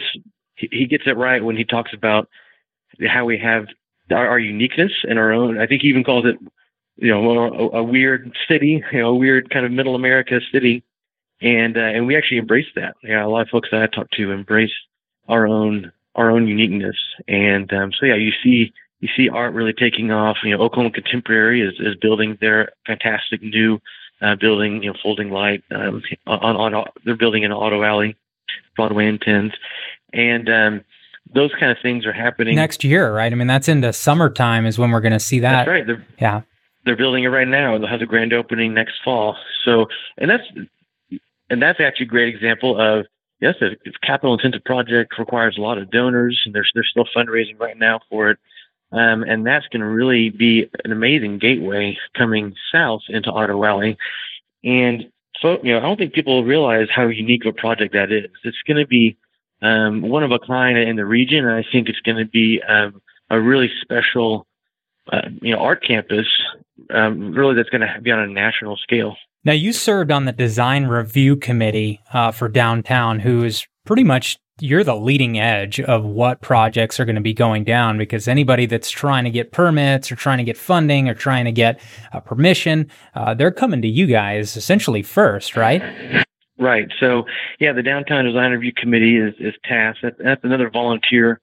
he, 0.57 0.69
he 0.71 0.87
gets 0.87 1.05
it 1.07 1.17
right 1.17 1.43
when 1.43 1.57
he 1.57 1.65
talks 1.65 1.93
about 1.93 2.29
how 3.07 3.25
we 3.25 3.39
have 3.39 3.67
our, 4.11 4.29
our 4.29 4.39
uniqueness 4.39 4.93
and 5.09 5.19
our 5.19 5.33
own. 5.33 5.59
I 5.59 5.67
think 5.67 5.83
he 5.83 5.89
even 5.89 6.05
calls 6.05 6.27
it 6.27 6.37
you 6.97 7.13
know 7.13 7.71
a, 7.73 7.79
a 7.79 7.83
weird 7.83 8.37
city, 8.49 8.83
you 8.93 9.01
know, 9.01 9.11
a 9.11 9.15
weird 9.15 9.51
kind 9.51 9.65
of 9.65 9.73
middle 9.73 9.95
America 9.95 10.41
city, 10.53 10.85
and 11.41 11.77
uh, 11.77 11.81
and 11.81 12.07
we 12.07 12.17
actually 12.17 12.39
embrace 12.39 12.69
that. 12.75 12.97
Yeah, 13.03 13.25
a 13.25 13.29
lot 13.29 13.43
of 13.43 13.49
folks 13.49 13.69
that 13.73 13.83
I 13.83 13.87
talk 13.87 14.11
to 14.13 14.33
embrace 14.33 14.73
our 15.29 15.47
own 15.47 15.93
our 16.15 16.31
own 16.31 16.49
uniqueness, 16.49 16.97
and 17.27 17.73
um, 17.73 17.93
so 17.99 18.07
yeah, 18.07 18.17
you 18.17 18.33
see 18.43 18.73
you 19.01 19.09
see 19.17 19.29
art 19.29 19.55
really 19.55 19.73
taking 19.73 20.11
off. 20.11 20.39
You 20.43 20.57
know, 20.57 20.63
Oklahoma 20.63 20.91
Contemporary 20.91 21.63
is, 21.63 21.75
is 21.79 21.95
building 21.97 22.37
their 22.41 22.71
fantastic 22.87 23.43
new 23.43 23.81
uh, 24.21 24.35
building, 24.35 24.83
you 24.83 24.93
know, 24.93 24.99
Folding 25.03 25.31
Light. 25.31 25.63
Um, 25.71 26.03
on, 26.27 26.75
on, 26.75 26.85
they're 27.05 27.17
building 27.17 27.45
an 27.45 27.53
auto 27.53 27.83
alley, 27.83 28.17
Broadway 28.77 29.07
and 29.07 29.21
Tens, 29.21 29.53
and 30.13 30.49
um, 30.49 30.85
those 31.35 31.53
kind 31.59 31.71
of 31.71 31.79
things 31.81 32.07
are 32.07 32.13
happening 32.13 32.57
next 32.57 32.83
year, 32.85 33.15
right? 33.15 33.33
I 33.33 33.35
mean, 33.37 33.47
that's 33.47 33.69
into 33.69 33.93
summertime 33.93 34.67
is 34.67 34.79
when 34.79 34.91
we're 34.91 35.01
going 35.01 35.13
to 35.13 35.21
see 35.21 35.41
that. 35.41 35.53
That's 35.53 35.69
right. 35.69 35.87
They're, 35.87 36.07
yeah, 36.21 36.43
they're 36.85 36.97
building 36.97 37.25
it 37.25 37.29
right 37.29 37.49
now. 37.49 37.79
They'll 37.79 37.89
have 37.89 38.01
the 38.01 38.07
grand 38.07 38.33
opening 38.33 38.75
next 38.75 38.95
fall. 39.05 39.37
So, 39.65 39.87
and 40.17 40.31
that's 40.31 40.45
and 41.51 41.63
that's 41.63 41.81
actually 41.81 42.07
a 42.07 42.09
great 42.09 42.35
example 42.35 42.81
of 42.81 43.07
yes, 43.41 43.55
a 43.61 43.77
capital 44.03 44.35
intensive 44.35 44.65
project 44.65 45.19
requires 45.19 45.57
a 45.57 45.61
lot 45.61 45.79
of 45.79 45.91
donors, 45.91 46.43
and 46.45 46.55
there's 46.55 46.71
there's 46.75 46.89
still 46.91 47.07
fundraising 47.17 47.59
right 47.61 47.79
now 47.79 48.01
for 48.09 48.31
it. 48.31 48.39
Um, 48.91 49.23
and 49.23 49.47
that's 49.47 49.67
going 49.69 49.81
to 49.83 49.87
really 49.87 50.31
be 50.31 50.69
an 50.85 50.93
amazing 50.93 51.39
gateway 51.39 51.99
coming 52.17 52.55
south 52.73 53.03
into 53.09 53.31
Auto 53.31 53.63
Alley. 53.63 53.99
And 54.65 55.11
so, 55.41 55.59
you 55.63 55.73
know, 55.73 55.79
I 55.79 55.83
don't 55.83 55.99
think 55.99 56.15
people 56.15 56.45
realize 56.45 56.89
how 56.95 57.07
unique 57.07 57.45
a 57.45 57.53
project 57.53 57.93
that 57.93 58.11
is. 58.11 58.31
It's 58.45 58.63
going 58.67 58.79
to 58.79 58.87
be 58.87 59.17
um, 59.63 60.03
one 60.03 60.25
of 60.25 60.33
a 60.33 60.39
kind 60.39 60.79
in 60.79 60.97
the 60.97 61.05
region, 61.05 61.47
and 61.47 61.55
I 61.55 61.65
think 61.71 61.89
it's 61.89 62.01
going 62.01 62.19
to 62.19 62.25
be 62.25 62.63
um, 62.63 63.01
a 63.31 63.41
really 63.41 63.71
special, 63.83 64.47
uh, 65.13 65.29
you 65.43 65.55
know, 65.55 65.61
art 65.61 65.85
campus. 65.85 66.27
Um, 66.91 67.33
really, 67.33 67.55
that's 67.55 67.69
going 67.71 67.83
to 67.83 68.01
be 68.01 68.11
on 68.11 68.21
a 68.21 68.27
national 68.27 68.77
scale. 68.77 69.17
Now, 69.45 69.53
you 69.53 69.73
served 69.73 70.11
on 70.11 70.25
the 70.25 70.33
design 70.33 70.87
review 70.87 71.37
committee 71.37 72.01
uh, 72.13 72.33
for 72.33 72.49
downtown, 72.49 73.21
who 73.21 73.45
is 73.45 73.67
pretty 73.85 74.05
much 74.05 74.39
you're 74.61 74.85
the 74.85 74.97
leading 74.97 75.39
edge 75.39 75.81
of 75.81 76.05
what 76.05 76.41
projects 76.41 76.99
are 76.99 77.05
going 77.05 77.17
to 77.17 77.23
be 77.23 77.35
going 77.35 77.65
down 77.65 77.99
because 77.99 78.29
anybody 78.29 78.67
that's 78.67 78.91
trying 78.91 79.25
to 79.25 79.31
get 79.31 79.53
permits 79.53 80.11
or 80.11 80.17
trying 80.17 80.39
to 80.39 80.45
get 80.45 80.57
funding 80.57 81.09
or 81.09 81.15
trying 81.15 81.45
to 81.45 81.53
get 81.53 81.81
uh, 82.13 82.21
permission, 82.21 82.91
uh, 83.15 83.35
they're 83.35 83.51
coming 83.51 83.83
to 83.83 83.89
you 83.89 84.07
guys 84.07 84.57
essentially 84.57 85.03
first, 85.03 85.57
right? 85.57 85.83
Right. 86.59 86.93
So, 86.99 87.25
yeah, 87.61 87.73
the 87.73 87.83
Downtown 87.83 88.25
Design 88.25 88.51
Review 88.51 88.73
Committee 88.77 89.17
is, 89.17 89.35
is 89.39 89.55
tasked. 89.65 90.05
That's 90.19 90.43
another 90.43 90.71
volunteer 90.71 91.41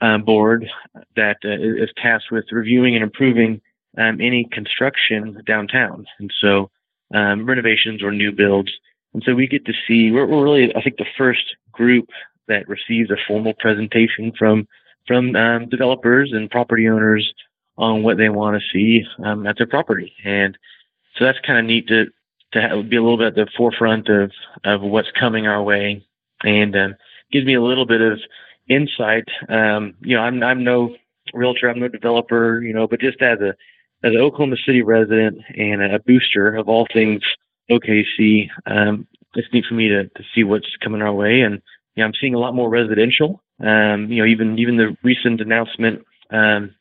uh, 0.00 0.18
board 0.18 0.68
that 1.16 1.38
uh, 1.44 1.82
is 1.82 1.90
tasked 1.96 2.30
with 2.30 2.44
reviewing 2.52 2.94
and 2.94 3.02
improving 3.02 3.62
um, 3.96 4.20
any 4.20 4.46
construction 4.52 5.42
downtown. 5.46 6.06
And 6.18 6.30
so, 6.40 6.70
um, 7.14 7.46
renovations 7.46 8.02
or 8.02 8.12
new 8.12 8.30
builds. 8.30 8.70
And 9.14 9.22
so 9.24 9.34
we 9.34 9.46
get 9.46 9.64
to 9.64 9.72
see, 9.86 10.10
we're, 10.10 10.26
we're 10.26 10.44
really, 10.44 10.74
I 10.76 10.82
think, 10.82 10.98
the 10.98 11.06
first 11.16 11.56
group 11.72 12.10
that 12.48 12.68
receives 12.68 13.10
a 13.10 13.16
formal 13.26 13.54
presentation 13.58 14.32
from 14.38 14.66
from 15.06 15.34
um, 15.36 15.68
developers 15.68 16.32
and 16.32 16.50
property 16.50 16.88
owners 16.88 17.32
on 17.78 18.02
what 18.02 18.18
they 18.18 18.28
want 18.28 18.60
to 18.60 18.68
see 18.72 19.04
um, 19.24 19.46
at 19.46 19.56
their 19.56 19.66
property, 19.66 20.12
and 20.24 20.58
so 21.16 21.24
that's 21.24 21.38
kind 21.46 21.58
of 21.58 21.64
neat 21.64 21.88
to 21.88 22.06
to 22.52 22.60
have, 22.60 22.88
be 22.88 22.96
a 22.96 23.02
little 23.02 23.18
bit 23.18 23.28
at 23.28 23.34
the 23.34 23.48
forefront 23.56 24.08
of 24.08 24.32
of 24.64 24.82
what's 24.82 25.10
coming 25.18 25.46
our 25.46 25.62
way, 25.62 26.04
and 26.42 26.76
um, 26.76 26.94
gives 27.32 27.46
me 27.46 27.54
a 27.54 27.62
little 27.62 27.86
bit 27.86 28.00
of 28.00 28.18
insight. 28.68 29.28
Um, 29.48 29.94
you 30.00 30.16
know, 30.16 30.22
I'm 30.22 30.42
I'm 30.42 30.64
no 30.64 30.96
realtor, 31.34 31.68
I'm 31.68 31.80
no 31.80 31.88
developer, 31.88 32.62
you 32.62 32.72
know, 32.72 32.86
but 32.86 33.00
just 33.00 33.20
as 33.22 33.40
a 33.40 33.54
as 34.04 34.12
an 34.12 34.18
Oklahoma 34.18 34.56
City 34.64 34.82
resident 34.82 35.38
and 35.56 35.82
a 35.82 35.98
booster 35.98 36.54
of 36.54 36.68
all 36.68 36.86
things 36.92 37.22
OKC, 37.70 38.48
um, 38.66 39.06
it's 39.34 39.52
neat 39.52 39.64
for 39.66 39.74
me 39.74 39.88
to 39.88 40.04
to 40.04 40.22
see 40.34 40.44
what's 40.44 40.76
coming 40.82 41.02
our 41.02 41.12
way 41.12 41.40
and 41.40 41.60
you 41.98 42.04
know, 42.04 42.06
I'm 42.06 42.14
seeing 42.20 42.34
a 42.34 42.38
lot 42.38 42.54
more 42.54 42.70
residential. 42.70 43.42
Um, 43.58 44.06
you 44.12 44.22
know, 44.22 44.24
even 44.26 44.56
even 44.60 44.76
the 44.76 44.96
recent 45.02 45.40
announcement 45.40 46.04
um, 46.30 46.76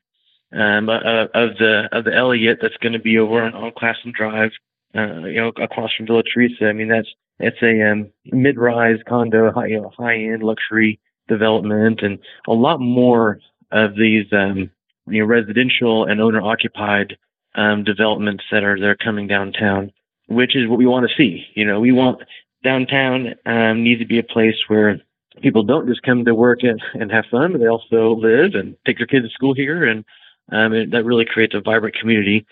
um, 0.53 0.89
uh, 0.89 1.25
of 1.33 1.57
the 1.57 1.89
of 1.91 2.03
the 2.03 2.13
Elliott 2.13 2.59
that's 2.61 2.77
going 2.77 2.93
to 2.93 2.99
be 2.99 3.17
over 3.17 3.41
on, 3.41 3.55
on 3.55 3.71
Classen 3.71 4.13
Drive, 4.13 4.51
uh, 4.95 5.25
you 5.25 5.41
know, 5.41 5.47
across 5.59 5.89
from 5.97 6.05
Villa 6.05 6.21
Teresa. 6.21 6.67
I 6.67 6.73
mean, 6.73 6.87
that's 6.87 7.07
it's 7.39 7.57
a 7.63 7.91
um, 7.91 8.11
mid-rise 8.25 8.99
condo, 9.07 9.51
high 9.51 9.65
you 9.65 9.81
know, 9.81 9.91
high-end 9.97 10.43
luxury 10.43 10.99
development, 11.27 12.03
and 12.03 12.19
a 12.47 12.53
lot 12.53 12.79
more 12.79 13.39
of 13.71 13.95
these 13.95 14.27
um, 14.33 14.69
you 15.07 15.21
know 15.21 15.25
residential 15.25 16.05
and 16.05 16.21
owner 16.21 16.43
occupied 16.43 17.17
um, 17.55 17.83
developments 17.83 18.43
that 18.51 18.63
are 18.63 18.79
that 18.79 18.87
are 18.87 18.95
coming 18.95 19.25
downtown, 19.25 19.91
which 20.27 20.55
is 20.55 20.67
what 20.67 20.77
we 20.77 20.85
want 20.85 21.09
to 21.09 21.15
see. 21.15 21.47
You 21.55 21.65
know, 21.65 21.79
we 21.79 21.91
want 21.91 22.21
downtown 22.63 23.35
um, 23.45 23.83
needs 23.83 24.01
to 24.01 24.07
be 24.07 24.19
a 24.19 24.23
place 24.23 24.55
where 24.67 24.99
people 25.41 25.63
don't 25.63 25.87
just 25.87 26.03
come 26.03 26.25
to 26.25 26.35
work 26.35 26.63
and, 26.63 26.81
and 26.93 27.11
have 27.11 27.25
fun, 27.31 27.51
but 27.51 27.61
they 27.61 27.67
also 27.67 28.15
live 28.15 28.55
and 28.55 28.75
take 28.85 28.97
their 28.97 29.07
kids 29.07 29.25
to 29.25 29.33
school 29.33 29.53
here, 29.53 29.85
and 29.85 30.05
um, 30.51 30.89
that 30.91 31.05
really 31.05 31.25
creates 31.25 31.53
a 31.55 31.61
vibrant 31.61 31.95
community. 31.95 32.45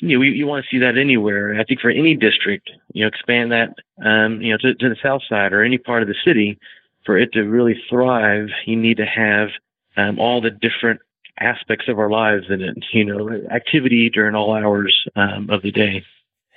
You 0.00 0.16
know, 0.16 0.20
we, 0.20 0.30
you 0.30 0.46
want 0.46 0.64
to 0.64 0.70
see 0.70 0.78
that 0.80 0.96
anywhere. 0.96 1.58
I 1.58 1.64
think 1.64 1.80
for 1.80 1.90
any 1.90 2.14
district, 2.14 2.70
you 2.92 3.02
know, 3.02 3.08
expand 3.08 3.52
that, 3.52 3.74
um, 4.04 4.40
you 4.40 4.52
know, 4.52 4.58
to, 4.58 4.74
to 4.74 4.88
the 4.88 4.96
south 5.02 5.22
side 5.28 5.52
or 5.52 5.64
any 5.64 5.78
part 5.78 6.02
of 6.02 6.08
the 6.08 6.14
city, 6.24 6.58
for 7.04 7.16
it 7.16 7.32
to 7.32 7.42
really 7.42 7.82
thrive, 7.88 8.48
you 8.66 8.76
need 8.76 8.98
to 8.98 9.06
have 9.06 9.48
um, 9.96 10.18
all 10.18 10.40
the 10.40 10.50
different 10.50 11.00
aspects 11.40 11.88
of 11.88 11.98
our 11.98 12.10
lives 12.10 12.46
in 12.50 12.60
it. 12.60 12.84
You 12.92 13.04
know, 13.04 13.30
activity 13.50 14.10
during 14.10 14.34
all 14.34 14.54
hours 14.54 15.06
um, 15.16 15.48
of 15.50 15.62
the 15.62 15.72
day. 15.72 16.04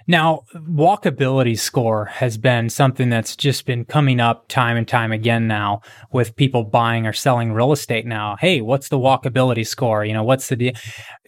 Now, 0.07 0.43
walkability 0.55 1.57
score 1.57 2.05
has 2.05 2.37
been 2.37 2.69
something 2.69 3.09
that's 3.09 3.35
just 3.35 3.65
been 3.65 3.85
coming 3.85 4.19
up 4.19 4.47
time 4.47 4.77
and 4.77 4.87
time 4.87 5.11
again 5.11 5.47
now 5.47 5.81
with 6.11 6.35
people 6.35 6.63
buying 6.63 7.05
or 7.05 7.13
selling 7.13 7.53
real 7.53 7.71
estate 7.71 8.05
now. 8.05 8.35
Hey, 8.39 8.61
what's 8.61 8.89
the 8.89 8.97
walkability 8.97 9.65
score? 9.65 10.05
You 10.05 10.13
know, 10.13 10.23
what's 10.23 10.47
the? 10.49 10.75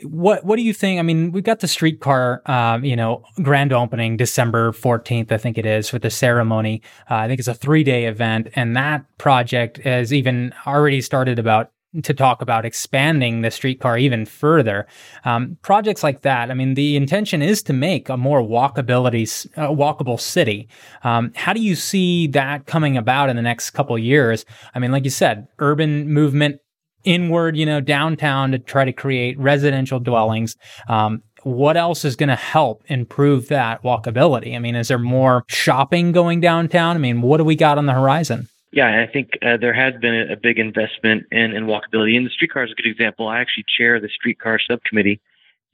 What 0.03 0.45
What 0.45 0.55
do 0.55 0.63
you 0.63 0.73
think? 0.73 0.99
I 0.99 1.03
mean, 1.03 1.31
we've 1.31 1.43
got 1.43 1.59
the 1.59 1.67
streetcar, 1.67 2.41
uh, 2.45 2.79
you 2.81 2.95
know, 2.95 3.23
grand 3.41 3.73
opening 3.73 4.17
December 4.17 4.71
14th, 4.71 5.31
I 5.31 5.37
think 5.37 5.57
it 5.57 5.65
is, 5.65 5.89
for 5.89 5.99
the 5.99 6.09
ceremony. 6.09 6.81
Uh, 7.09 7.15
I 7.15 7.27
think 7.27 7.39
it's 7.39 7.47
a 7.47 7.53
three 7.53 7.83
day 7.83 8.05
event. 8.05 8.49
And 8.55 8.75
that 8.75 9.05
project 9.17 9.77
has 9.79 10.13
even 10.13 10.53
already 10.65 11.01
started 11.01 11.39
about 11.39 11.72
to 12.01 12.13
talk 12.13 12.41
about 12.41 12.65
expanding 12.65 13.41
the 13.41 13.51
streetcar 13.51 13.97
even 13.97 14.25
further. 14.25 14.87
Um, 15.25 15.57
projects 15.61 16.03
like 16.03 16.21
that, 16.21 16.49
I 16.49 16.53
mean, 16.53 16.73
the 16.73 16.95
intention 16.95 17.41
is 17.41 17.61
to 17.63 17.73
make 17.73 18.09
a 18.09 18.17
more 18.17 18.41
walkability, 18.41 19.47
uh, 19.57 19.67
walkable 19.69 20.19
city. 20.19 20.67
Um, 21.03 21.31
how 21.35 21.53
do 21.53 21.61
you 21.61 21.75
see 21.75 22.27
that 22.27 22.65
coming 22.65 22.97
about 22.97 23.29
in 23.29 23.35
the 23.35 23.41
next 23.41 23.71
couple 23.71 23.97
years? 23.99 24.45
I 24.73 24.79
mean, 24.79 24.91
like 24.91 25.03
you 25.03 25.11
said, 25.11 25.47
urban 25.59 26.11
movement 26.11 26.59
inward, 27.03 27.57
you 27.57 27.65
know, 27.65 27.81
downtown 27.81 28.51
to 28.51 28.59
try 28.59 28.85
to 28.85 28.93
create 28.93 29.37
residential 29.37 29.99
dwellings. 29.99 30.55
Um, 30.87 31.21
what 31.43 31.75
else 31.75 32.05
is 32.05 32.15
going 32.15 32.29
to 32.29 32.35
help 32.35 32.83
improve 32.87 33.49
that 33.49 33.83
walkability? 33.83 34.55
I 34.55 34.59
mean, 34.59 34.75
is 34.75 34.87
there 34.87 34.97
more 34.97 35.43
shopping 35.47 36.13
going 36.13 36.39
downtown? 36.39 36.95
I 36.95 36.99
mean, 36.99 37.21
what 37.21 37.37
do 37.37 37.43
we 37.43 37.55
got 37.55 37.77
on 37.77 37.85
the 37.85 37.93
horizon? 37.93 38.47
Yeah, 38.73 39.03
I 39.03 39.05
think 39.05 39.37
uh, 39.43 39.57
there 39.57 39.73
has 39.73 39.93
been 40.01 40.31
a 40.31 40.35
big 40.35 40.57
investment 40.57 41.25
in, 41.31 41.55
in 41.55 41.65
walkability, 41.65 42.17
and 42.17 42.25
the 42.25 42.31
streetcar 42.31 42.63
is 42.63 42.71
a 42.71 42.73
good 42.73 42.89
example. 42.89 43.27
I 43.27 43.39
actually 43.39 43.65
chair 43.77 43.99
the 43.99 44.09
streetcar 44.09 44.57
subcommittee, 44.67 45.21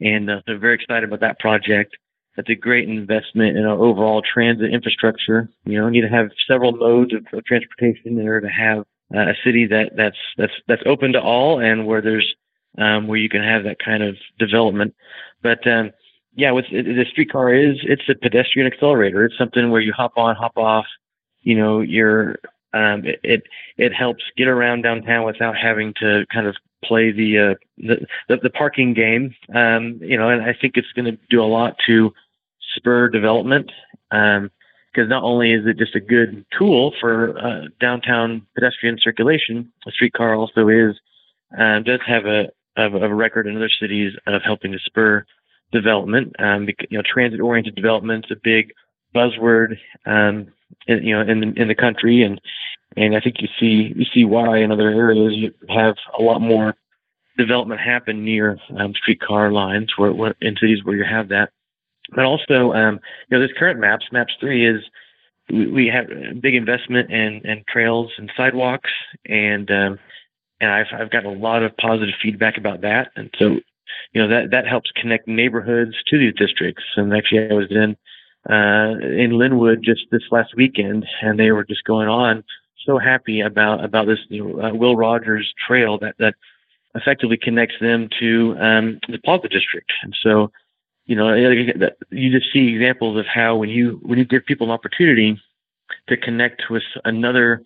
and 0.01 0.29
uh, 0.29 0.41
I'm 0.45 0.59
very 0.59 0.75
excited 0.75 1.05
about 1.05 1.21
that 1.21 1.39
project. 1.39 1.95
That's 2.35 2.49
a 2.49 2.55
great 2.55 2.89
investment 2.89 3.57
in 3.57 3.65
our 3.65 3.77
overall 3.77 4.21
transit 4.21 4.73
infrastructure. 4.73 5.49
You 5.63 5.79
know, 5.79 5.85
you 5.85 5.91
need 5.91 6.01
to 6.01 6.09
have 6.09 6.31
several 6.45 6.73
modes 6.73 7.13
of, 7.13 7.25
of 7.31 7.45
transportation 7.45 8.19
in 8.19 8.27
order 8.27 8.41
to 8.41 8.49
have 8.49 8.79
uh, 9.15 9.29
a 9.29 9.33
city 9.45 9.65
that 9.67 9.91
that's 9.95 10.17
that's 10.37 10.53
that's 10.67 10.83
open 10.85 11.13
to 11.13 11.21
all, 11.21 11.61
and 11.61 11.87
where 11.87 12.01
there's 12.01 12.35
um, 12.77 13.07
where 13.07 13.17
you 13.17 13.29
can 13.29 13.41
have 13.41 13.63
that 13.63 13.77
kind 13.79 14.03
of 14.03 14.17
development. 14.39 14.93
But 15.41 15.65
um, 15.65 15.91
yeah, 16.35 16.51
with 16.51 16.65
the 16.69 17.05
streetcar 17.09 17.53
is 17.53 17.77
it's 17.83 18.09
a 18.09 18.15
pedestrian 18.15 18.69
accelerator. 18.69 19.23
It's 19.23 19.37
something 19.37 19.69
where 19.69 19.79
you 19.79 19.93
hop 19.93 20.17
on, 20.17 20.35
hop 20.35 20.57
off. 20.57 20.85
You 21.41 21.55
know, 21.55 21.79
you're 21.79 22.35
um, 22.73 23.05
it, 23.05 23.19
it, 23.23 23.43
it 23.77 23.93
helps 23.93 24.23
get 24.37 24.47
around 24.47 24.83
downtown 24.83 25.25
without 25.25 25.57
having 25.57 25.93
to 25.99 26.25
kind 26.31 26.47
of 26.47 26.55
play 26.83 27.11
the 27.11 27.37
uh, 27.37 27.55
the, 27.77 28.05
the, 28.27 28.37
the 28.43 28.49
parking 28.49 28.93
game. 28.93 29.35
Um, 29.53 29.99
you 30.01 30.17
know, 30.17 30.29
and 30.29 30.41
I 30.41 30.53
think 30.59 30.77
it's 30.77 30.91
going 30.95 31.05
to 31.11 31.17
do 31.29 31.41
a 31.41 31.45
lot 31.45 31.75
to 31.87 32.13
spur 32.75 33.09
development. 33.09 33.71
Um, 34.11 34.51
because 34.91 35.07
not 35.07 35.21
only 35.21 35.53
is 35.53 35.67
it 35.67 35.77
just 35.77 35.95
a 35.95 35.99
good 35.99 36.43
tool 36.57 36.93
for 36.99 37.37
uh, 37.37 37.67
downtown 37.79 38.45
pedestrian 38.55 38.97
circulation, 38.99 39.71
a 39.85 39.91
streetcar 39.91 40.33
also 40.33 40.67
is 40.67 40.95
uh, 41.57 41.79
does 41.79 41.99
have 42.07 42.25
a 42.25 42.47
a 42.75 43.13
record 43.13 43.45
in 43.45 43.57
other 43.57 43.69
cities 43.69 44.13
of 44.25 44.41
helping 44.41 44.71
to 44.71 44.79
spur 44.79 45.25
development. 45.71 46.33
Um, 46.39 46.67
you 46.89 46.97
know, 46.97 47.03
transit 47.05 47.41
oriented 47.41 47.75
development 47.75 48.25
is 48.25 48.37
a 48.37 48.39
big 48.41 48.73
buzzword 49.15 49.77
um, 50.05 50.47
in, 50.87 51.03
you 51.03 51.15
know, 51.15 51.21
in 51.21 51.39
the, 51.39 51.61
in 51.61 51.67
the 51.67 51.75
country, 51.75 52.23
and 52.23 52.39
and 52.97 53.15
I 53.15 53.19
think 53.19 53.37
you 53.39 53.47
see 53.59 53.93
you 53.95 54.05
see 54.13 54.25
why 54.25 54.57
in 54.57 54.71
other 54.71 54.89
areas 54.89 55.33
you 55.35 55.53
have 55.69 55.95
a 56.17 56.21
lot 56.21 56.41
more 56.41 56.75
development 57.37 57.79
happen 57.79 58.25
near 58.25 58.57
um, 58.77 58.93
streetcar 58.93 59.51
lines, 59.51 59.93
where, 59.97 60.11
where 60.11 60.35
in 60.41 60.55
cities 60.59 60.83
where 60.83 60.95
you 60.95 61.05
have 61.05 61.29
that. 61.29 61.51
But 62.13 62.25
also, 62.25 62.73
um, 62.73 62.99
you 63.29 63.37
know, 63.37 63.47
this 63.47 63.55
current 63.57 63.79
maps, 63.79 64.05
Maps 64.11 64.33
Three 64.39 64.67
is 64.67 64.83
we, 65.49 65.67
we 65.67 65.87
have 65.87 66.09
a 66.09 66.33
big 66.33 66.55
investment 66.55 67.11
in, 67.11 67.41
in 67.45 67.63
trails 67.67 68.11
and 68.17 68.31
sidewalks, 68.35 68.89
and 69.25 69.69
um, 69.71 69.99
and 70.59 70.71
I've 70.71 70.87
I've 70.91 71.11
gotten 71.11 71.31
a 71.31 71.39
lot 71.39 71.63
of 71.63 71.75
positive 71.77 72.15
feedback 72.21 72.57
about 72.57 72.81
that, 72.81 73.11
and 73.15 73.29
so 73.37 73.59
you 74.11 74.21
know 74.21 74.27
that 74.27 74.51
that 74.51 74.67
helps 74.67 74.91
connect 74.91 75.27
neighborhoods 75.27 75.95
to 76.07 76.17
these 76.17 76.33
districts. 76.35 76.83
And 76.95 77.15
actually, 77.15 77.49
I 77.49 77.53
was 77.53 77.71
in 77.71 77.95
uh, 78.49 78.95
in 79.01 79.37
Linwood 79.37 79.83
just 79.83 80.05
this 80.11 80.23
last 80.31 80.55
weekend, 80.55 81.05
and 81.21 81.39
they 81.39 81.51
were 81.51 81.63
just 81.63 81.83
going 81.83 82.07
on 82.07 82.43
so 82.85 82.97
happy 82.97 83.41
about 83.41 83.83
about 83.83 84.07
this 84.07 84.19
you 84.29 84.43
know, 84.43 84.61
uh, 84.61 84.73
Will 84.73 84.95
Rogers 84.95 85.53
Trail 85.67 85.97
that 85.99 86.15
that 86.19 86.35
effectively 86.95 87.37
connects 87.37 87.75
them 87.79 88.09
to 88.19 88.55
um, 88.59 88.99
the 89.07 89.19
Plaza 89.19 89.47
District, 89.47 89.91
and 90.01 90.15
so 90.21 90.51
you 91.05 91.15
know 91.15 91.33
you 91.33 92.31
just 92.31 92.51
see 92.51 92.69
examples 92.69 93.17
of 93.17 93.25
how 93.25 93.55
when 93.55 93.69
you 93.69 93.99
when 94.03 94.17
you 94.17 94.25
give 94.25 94.45
people 94.45 94.67
an 94.67 94.71
opportunity 94.71 95.39
to 96.07 96.17
connect 96.17 96.63
with 96.69 96.83
another 97.05 97.63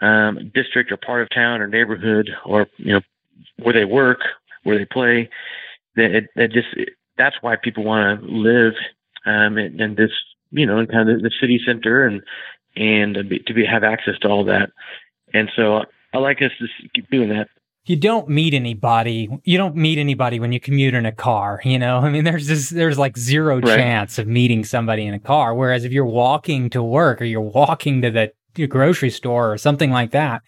um, 0.00 0.50
district 0.54 0.92
or 0.92 0.96
part 0.96 1.22
of 1.22 1.28
town 1.30 1.60
or 1.60 1.66
neighborhood 1.66 2.30
or 2.44 2.68
you 2.76 2.92
know 2.94 3.00
where 3.62 3.74
they 3.74 3.84
work, 3.84 4.20
where 4.62 4.78
they 4.78 4.84
play, 4.84 5.28
that 5.96 6.10
it, 6.10 6.24
it 6.36 6.52
just 6.52 6.68
that's 7.18 7.36
why 7.40 7.56
people 7.56 7.84
want 7.84 8.20
to 8.20 8.26
live 8.26 8.74
um, 9.26 9.58
and, 9.58 9.80
and 9.80 9.96
this, 9.96 10.10
you 10.50 10.66
know, 10.66 10.78
in 10.78 10.86
kind 10.86 11.10
of 11.10 11.22
the 11.22 11.30
city 11.40 11.60
center 11.64 12.06
and, 12.06 12.22
and 12.76 13.14
to 13.14 13.24
be, 13.24 13.38
to 13.40 13.54
be, 13.54 13.64
have 13.64 13.84
access 13.84 14.18
to 14.20 14.28
all 14.28 14.44
that. 14.44 14.70
And 15.32 15.50
so 15.56 15.82
I 16.12 16.18
like 16.18 16.42
us 16.42 16.52
to 16.60 16.88
keep 16.94 17.10
doing 17.10 17.28
that. 17.30 17.48
You 17.86 17.96
don't 17.96 18.28
meet 18.30 18.54
anybody. 18.54 19.28
You 19.44 19.58
don't 19.58 19.76
meet 19.76 19.98
anybody 19.98 20.40
when 20.40 20.52
you 20.52 20.60
commute 20.60 20.94
in 20.94 21.04
a 21.04 21.12
car. 21.12 21.60
You 21.64 21.78
know, 21.78 21.98
I 21.98 22.08
mean, 22.08 22.24
there's 22.24 22.46
just 22.46 22.74
there's 22.74 22.98
like 22.98 23.18
zero 23.18 23.60
right. 23.60 23.76
chance 23.76 24.18
of 24.18 24.26
meeting 24.26 24.64
somebody 24.64 25.04
in 25.04 25.12
a 25.12 25.18
car. 25.18 25.54
Whereas 25.54 25.84
if 25.84 25.92
you're 25.92 26.06
walking 26.06 26.70
to 26.70 26.82
work 26.82 27.20
or 27.20 27.24
you're 27.24 27.42
walking 27.42 28.00
to 28.00 28.10
the 28.10 28.32
grocery 28.66 29.10
store 29.10 29.52
or 29.52 29.58
something 29.58 29.90
like 29.90 30.10
that, 30.12 30.42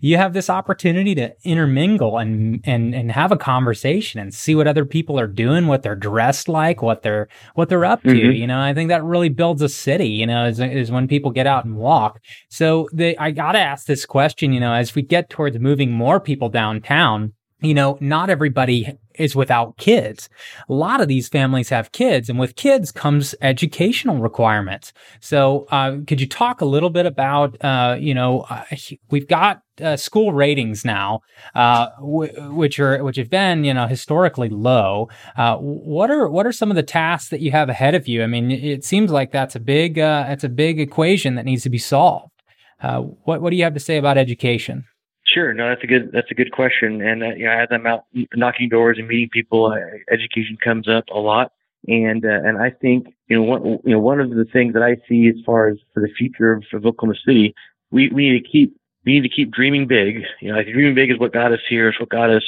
you 0.00 0.16
have 0.16 0.32
this 0.32 0.48
opportunity 0.48 1.14
to 1.14 1.34
intermingle 1.44 2.18
and 2.18 2.60
and 2.64 2.94
and 2.94 3.10
have 3.12 3.32
a 3.32 3.36
conversation 3.36 4.20
and 4.20 4.32
see 4.32 4.54
what 4.54 4.66
other 4.66 4.84
people 4.84 5.18
are 5.18 5.26
doing, 5.26 5.66
what 5.66 5.82
they're 5.82 5.96
dressed 5.96 6.48
like, 6.48 6.82
what 6.82 7.02
they're 7.02 7.28
what 7.54 7.68
they're 7.68 7.84
up 7.84 8.02
to. 8.02 8.08
Mm-hmm. 8.08 8.32
You 8.32 8.46
know, 8.46 8.60
I 8.60 8.74
think 8.74 8.88
that 8.88 9.04
really 9.04 9.28
builds 9.28 9.62
a 9.62 9.68
city. 9.68 10.08
You 10.08 10.26
know, 10.26 10.46
is, 10.46 10.60
is 10.60 10.90
when 10.90 11.08
people 11.08 11.30
get 11.30 11.46
out 11.46 11.64
and 11.64 11.76
walk. 11.76 12.20
So 12.48 12.88
the, 12.92 13.18
I 13.18 13.30
got 13.30 13.52
to 13.52 13.58
ask 13.58 13.86
this 13.86 14.06
question. 14.06 14.52
You 14.52 14.60
know, 14.60 14.72
as 14.72 14.94
we 14.94 15.02
get 15.02 15.30
towards 15.30 15.58
moving 15.58 15.90
more 15.90 16.20
people 16.20 16.48
downtown, 16.48 17.32
you 17.62 17.74
know, 17.74 17.96
not 18.00 18.30
everybody 18.30 18.98
is 19.14 19.36
without 19.36 19.76
kids. 19.76 20.28
A 20.68 20.72
lot 20.72 21.00
of 21.00 21.08
these 21.08 21.28
families 21.28 21.68
have 21.68 21.92
kids, 21.92 22.28
and 22.28 22.38
with 22.38 22.56
kids 22.56 22.90
comes 22.90 23.34
educational 23.40 24.18
requirements. 24.18 24.92
So, 25.20 25.66
uh, 25.70 25.98
could 26.06 26.20
you 26.20 26.26
talk 26.26 26.60
a 26.60 26.64
little 26.64 26.90
bit 26.90 27.06
about, 27.06 27.62
uh, 27.64 27.96
you 27.98 28.14
know, 28.14 28.40
uh, 28.50 28.64
we've 29.10 29.28
got 29.28 29.62
uh, 29.80 29.96
school 29.96 30.32
ratings 30.32 30.84
now, 30.84 31.20
uh, 31.54 31.88
w- 32.00 32.52
which 32.52 32.78
are 32.78 33.02
which 33.02 33.16
have 33.16 33.30
been, 33.30 33.64
you 33.64 33.74
know, 33.74 33.86
historically 33.86 34.48
low. 34.48 35.08
Uh, 35.36 35.56
what 35.56 36.10
are 36.10 36.28
what 36.28 36.46
are 36.46 36.52
some 36.52 36.70
of 36.70 36.76
the 36.76 36.82
tasks 36.82 37.30
that 37.30 37.40
you 37.40 37.50
have 37.50 37.68
ahead 37.68 37.94
of 37.94 38.08
you? 38.08 38.22
I 38.22 38.26
mean, 38.26 38.50
it 38.50 38.84
seems 38.84 39.10
like 39.10 39.32
that's 39.32 39.56
a 39.56 39.60
big 39.60 39.96
that's 39.96 40.44
a 40.44 40.48
big 40.48 40.80
equation 40.80 41.34
that 41.36 41.44
needs 41.44 41.62
to 41.62 41.70
be 41.70 41.78
solved. 41.78 42.32
what 42.80 43.40
what 43.40 43.50
do 43.50 43.56
you 43.56 43.64
have 43.64 43.74
to 43.74 43.80
say 43.80 43.96
about 43.96 44.18
education? 44.18 44.84
Sure. 45.32 45.54
No, 45.54 45.68
that's 45.68 45.82
a 45.82 45.86
good 45.86 46.10
that's 46.12 46.30
a 46.30 46.34
good 46.34 46.52
question. 46.52 47.00
And 47.00 47.22
uh, 47.22 47.34
you 47.34 47.46
know, 47.46 47.52
as 47.52 47.68
I'm 47.70 47.86
out 47.86 48.04
knocking 48.34 48.68
doors 48.68 48.98
and 48.98 49.08
meeting 49.08 49.30
people, 49.30 49.66
uh, 49.66 49.76
education 50.12 50.58
comes 50.62 50.88
up 50.88 51.04
a 51.12 51.18
lot. 51.18 51.52
And 51.88 52.24
uh, 52.24 52.28
and 52.28 52.58
I 52.58 52.70
think 52.70 53.14
you 53.28 53.36
know 53.36 53.42
one 53.42 53.64
you 53.84 53.92
know 53.92 53.98
one 53.98 54.20
of 54.20 54.30
the 54.30 54.44
things 54.44 54.74
that 54.74 54.82
I 54.82 54.96
see 55.08 55.28
as 55.28 55.36
far 55.44 55.68
as 55.68 55.78
for 55.94 56.00
the 56.00 56.12
future 56.16 56.52
of, 56.52 56.64
of 56.72 56.84
Oklahoma 56.84 57.18
City, 57.26 57.54
we 57.90 58.08
we 58.10 58.30
need 58.30 58.42
to 58.42 58.48
keep 58.48 58.76
we 59.04 59.14
need 59.14 59.22
to 59.22 59.34
keep 59.34 59.50
dreaming 59.50 59.86
big. 59.86 60.22
You 60.40 60.52
know, 60.52 60.62
think 60.62 60.74
dreaming 60.74 60.94
big 60.94 61.10
is 61.10 61.18
what 61.18 61.32
got 61.32 61.52
us 61.52 61.60
here. 61.68 61.88
It's 61.88 61.98
what 61.98 62.10
got 62.10 62.30
us 62.30 62.44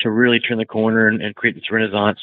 to 0.00 0.10
really 0.10 0.38
turn 0.38 0.58
the 0.58 0.64
corner 0.64 1.08
and, 1.08 1.20
and 1.20 1.34
create 1.34 1.54
this 1.56 1.70
renaissance. 1.70 2.20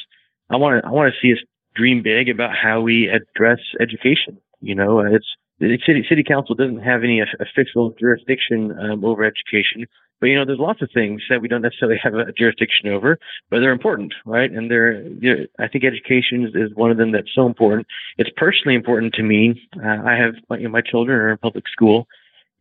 I 0.50 0.56
want 0.56 0.82
to 0.82 0.88
I 0.88 0.92
want 0.92 1.14
to 1.14 1.20
see 1.20 1.34
us 1.34 1.40
dream 1.76 2.02
big 2.02 2.30
about 2.30 2.56
how 2.56 2.82
we 2.82 3.10
address 3.10 3.60
education. 3.80 4.38
You 4.62 4.76
know, 4.76 5.00
it's 5.00 5.28
the 5.60 5.80
city 5.86 6.06
city 6.08 6.24
council 6.24 6.56
doesn't 6.56 6.82
have 6.82 7.04
any 7.04 7.22
official 7.40 7.94
jurisdiction 8.00 8.78
um, 8.78 9.06
over 9.06 9.24
education. 9.24 9.86
But 10.20 10.28
you 10.28 10.36
know, 10.36 10.46
there's 10.46 10.60
lots 10.60 10.82
of 10.82 10.90
things 10.94 11.22
that 11.30 11.42
we 11.42 11.48
don't 11.48 11.62
necessarily 11.62 12.00
have 12.02 12.14
a 12.14 12.32
jurisdiction 12.32 12.90
over, 12.90 13.20
but 13.50 13.60
they're 13.60 13.72
important, 13.72 14.14
right? 14.26 14.50
And 14.50 14.72
they're, 14.72 15.04
they're 15.10 15.48
I 15.60 15.68
think 15.68 15.84
education 15.84 16.46
is, 16.46 16.56
is, 16.56 16.76
one 16.76 16.90
of 16.90 16.98
them 16.98 17.12
that's 17.12 17.34
so 17.34 17.46
important. 17.46 17.88
It's 18.18 18.30
personally 18.38 18.76
important 18.76 19.14
to 19.16 19.24
me. 19.24 19.68
Uh, 19.78 20.02
I 20.06 20.16
have 20.16 20.36
you 20.52 20.60
know, 20.60 20.70
my 20.70 20.82
children 20.82 21.18
are 21.20 21.32
in 21.32 21.38
public 21.38 21.68
school, 21.68 22.08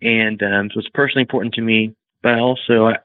and 0.03 0.43
um, 0.43 0.71
so 0.73 0.81
it's 0.81 0.89
personally 0.91 1.23
important 1.23 1.55
to 1.55 1.63
me. 1.63 1.95
But 2.23 2.39
also, 2.39 2.87
I, 2.87 2.97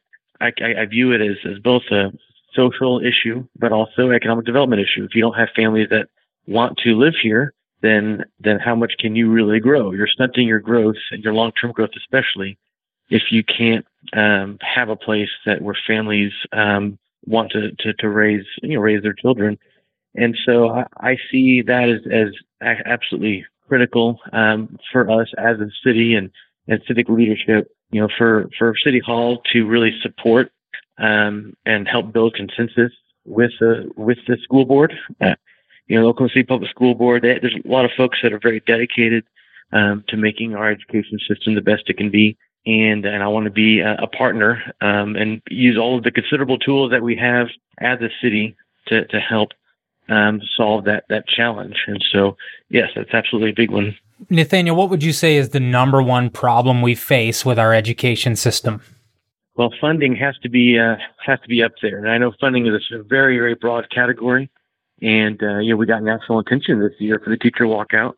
I, 0.42 0.52
I 0.82 0.86
view 0.86 1.12
it 1.12 1.22
as, 1.22 1.38
as 1.46 1.60
both 1.60 1.84
a 1.92 2.12
social 2.54 3.00
issue, 3.00 3.46
but 3.58 3.72
also 3.72 4.12
economic 4.12 4.46
development 4.46 4.82
issue. 4.82 5.04
If 5.04 5.14
you 5.14 5.22
don't 5.22 5.36
have 5.36 5.50
families 5.56 5.90
that 5.92 6.08
want 6.48 6.78
to 6.80 6.98
live 6.98 7.14
here, 7.22 7.54
then 7.82 8.26
then 8.40 8.60
how 8.60 8.76
much 8.76 8.94
can 9.00 9.16
you 9.16 9.30
really 9.30 9.60
grow? 9.60 9.92
You're 9.92 10.08
stunting 10.08 10.48
your 10.48 10.60
growth 10.60 10.98
and 11.12 11.24
your 11.24 11.34
long 11.34 11.52
term 11.54 11.72
growth, 11.72 11.92
especially 11.98 12.58
if 13.10 13.24
you 13.32 13.44
can't 13.44 13.86
um, 14.14 14.58
have 14.62 14.90
a 14.90 14.96
place 14.96 15.30
that 15.46 15.62
where 15.62 15.78
families 15.88 16.32
um, 16.52 17.00
want 17.26 17.52
to, 17.52 17.72
to, 17.80 17.94
to 17.94 18.10
raise 18.10 18.46
you 18.62 18.76
know 18.76 18.82
raise 18.82 19.04
their 19.04 19.14
children. 19.14 19.58
And 20.16 20.38
so 20.46 20.70
I, 20.70 20.86
I 20.98 21.18
see 21.32 21.62
that 21.64 21.90
as, 21.90 22.02
as 22.12 22.78
absolutely 22.86 23.46
critical 23.68 24.20
um, 24.34 24.78
for 24.92 25.10
us 25.10 25.28
as 25.38 25.60
a 25.60 25.70
city 25.84 26.16
and, 26.16 26.32
and 26.68 26.82
civic 26.88 27.08
leadership. 27.10 27.72
You 27.92 28.02
know, 28.02 28.10
for 28.18 28.50
for 28.58 28.76
City 28.84 29.00
Hall 29.00 29.42
to 29.54 29.66
really 29.66 29.98
support 30.02 30.52
um, 31.00 31.56
and 31.66 31.88
help 31.88 32.12
build 32.12 32.36
consensus 32.36 32.92
with 33.26 33.52
the 33.60 33.90
with 33.96 34.18
the 34.28 34.38
school 34.44 34.66
board. 34.66 34.94
Uh, 35.22 35.36
you 35.90 36.00
know, 36.00 36.08
Oklahoma 36.08 36.30
City 36.30 36.44
Public 36.44 36.70
School 36.70 36.96
Board. 36.96 37.24
They, 37.24 37.40
there's 37.40 37.56
a 37.56 37.68
lot 37.68 37.84
of 37.84 37.92
folks 37.98 38.20
that 38.24 38.32
are 38.32 38.40
very 38.40 38.62
dedicated 38.62 39.26
um, 39.74 40.06
to 40.08 40.16
making 40.16 40.56
our 40.56 40.70
education 40.72 41.20
system 41.28 41.56
the 41.56 41.62
best 41.62 41.84
it 41.88 41.98
can 41.98 42.10
be. 42.10 42.38
And, 42.66 43.06
and 43.06 43.24
I 43.24 43.28
want 43.28 43.46
to 43.46 43.52
be 43.52 43.80
a, 43.80 43.96
a 43.96 44.08
partner 44.08 44.62
um, 44.82 45.16
and 45.16 45.42
use 45.50 45.78
all 45.78 45.98
of 45.98 46.04
the 46.04 46.12
considerable 46.12 46.58
tools 46.58 46.92
that 46.92 47.02
we 47.02 47.16
have 47.16 47.48
as 47.80 48.00
a 48.02 48.10
city 48.22 48.56
to, 48.88 49.06
to 49.08 49.20
help 49.20 49.50
um, 50.10 50.42
solve 50.56 50.86
that 50.86 51.06
that 51.10 51.28
challenge. 51.28 51.84
And 51.88 52.04
so, 52.12 52.36
yes, 52.70 52.90
that's 52.96 53.14
absolutely 53.14 53.52
a 53.52 53.54
big 53.54 53.72
one. 53.72 53.96
Nathaniel, 54.30 54.76
what 54.76 54.90
would 54.90 55.04
you 55.04 55.14
say 55.14 55.38
is 55.38 55.50
the 55.50 55.60
number 55.60 56.02
one 56.02 56.30
problem 56.30 56.82
we 56.82 56.96
face 56.96 57.46
with 57.46 57.58
our 57.58 57.74
education 57.74 58.36
system? 58.36 58.82
Well, 59.56 59.74
funding 59.80 60.16
has 60.16 60.38
to 60.40 60.50
be 60.50 60.80
uh, 60.80 60.96
has 61.26 61.40
to 61.42 61.48
be 61.48 61.64
up 61.64 61.74
there, 61.82 62.00
and 62.00 62.10
I 62.10 62.18
know 62.18 62.34
funding 62.40 62.66
is 62.66 62.82
a 62.92 63.04
very 63.04 63.38
very 63.38 63.56
broad 63.56 63.90
category. 63.92 64.50
And 65.02 65.42
uh, 65.42 65.60
you 65.60 65.72
know, 65.72 65.78
we 65.78 65.86
got 65.86 66.04
national 66.04 66.40
attention 66.40 66.80
this 66.80 66.94
year 67.00 67.20
for 67.24 67.30
the 67.30 67.38
teacher 67.38 67.66
walkout, 67.66 68.16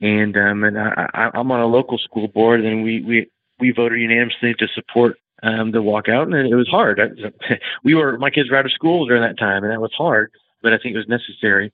and 0.00 0.36
um, 0.36 0.64
and 0.64 0.78
I, 0.78 1.30
I'm 1.34 1.50
on 1.50 1.60
a 1.60 1.66
local 1.66 1.98
school 1.98 2.28
board, 2.28 2.64
and 2.64 2.84
we 2.84 3.02
we 3.02 3.30
we 3.58 3.72
voted 3.72 4.00
unanimously 4.00 4.54
to 4.54 4.68
support 4.68 5.18
um, 5.42 5.72
the 5.72 5.78
walkout, 5.78 6.34
and 6.34 6.50
it 6.50 6.54
was 6.54 6.68
hard. 6.68 7.00
I, 7.00 7.54
we 7.84 7.94
were 7.94 8.18
my 8.18 8.30
kids 8.30 8.50
were 8.50 8.56
out 8.56 8.66
of 8.66 8.72
school 8.72 9.06
during 9.06 9.22
that 9.22 9.38
time, 9.38 9.64
and 9.64 9.72
that 9.72 9.80
was 9.80 9.92
hard, 9.96 10.30
but 10.62 10.72
I 10.72 10.78
think 10.78 10.94
it 10.94 10.98
was 10.98 11.08
necessary. 11.08 11.72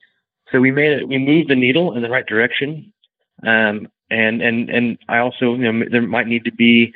So 0.53 0.61
we 0.61 0.71
made 0.71 0.93
it. 0.93 1.09
We 1.09 1.19
moved 1.19 1.51
the 1.51 1.57
needle 1.57 1.95
in 1.95 2.03
the 2.03 2.11
right 2.11 2.27
direction, 2.27 2.93
um, 3.43 3.89
and 4.11 4.41
and 4.41 4.71
and 4.71 4.99
I 5.09 5.19
also 5.19 5.55
you 5.55 5.73
know 5.73 5.85
there 5.91 6.03
might 6.03 6.29
need 6.29 6.45
to 6.45 6.53
be 6.53 6.95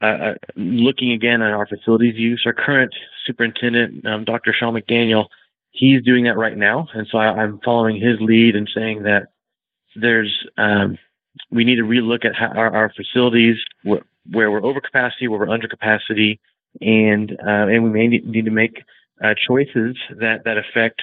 uh, 0.00 0.06
uh 0.06 0.34
looking 0.56 1.12
again 1.12 1.42
at 1.42 1.52
our 1.52 1.66
facilities 1.66 2.16
use. 2.16 2.42
Our 2.46 2.52
current 2.52 2.94
superintendent, 3.26 4.06
um, 4.06 4.24
Dr. 4.24 4.52
Sean 4.52 4.74
McDaniel, 4.74 5.26
he's 5.74 6.02
doing 6.02 6.24
that 6.24 6.38
right 6.38 6.56
now, 6.56 6.88
and 6.94 7.06
so 7.10 7.18
I, 7.18 7.42
am 7.42 7.60
following 7.64 8.00
his 8.00 8.18
lead 8.20 8.56
and 8.56 8.70
saying 8.74 9.02
that 9.02 9.28
there's 9.94 10.32
um, 10.56 10.96
we 11.50 11.64
need 11.64 11.76
to 11.76 11.82
relook 11.82 12.24
at 12.24 12.32
our, 12.40 12.74
our 12.74 12.92
facilities 12.96 13.56
where, 13.82 14.02
where, 14.30 14.50
we're 14.50 14.64
over 14.64 14.80
capacity, 14.80 15.28
where 15.28 15.40
we're 15.40 15.50
under 15.50 15.68
capacity, 15.68 16.40
and 16.80 17.32
uh, 17.32 17.66
and 17.66 17.84
we 17.84 17.90
may 17.90 18.06
need 18.06 18.44
to 18.44 18.50
make 18.50 18.82
uh, 19.22 19.34
choices 19.46 19.96
that 20.20 20.44
that 20.44 20.56
affect 20.56 21.02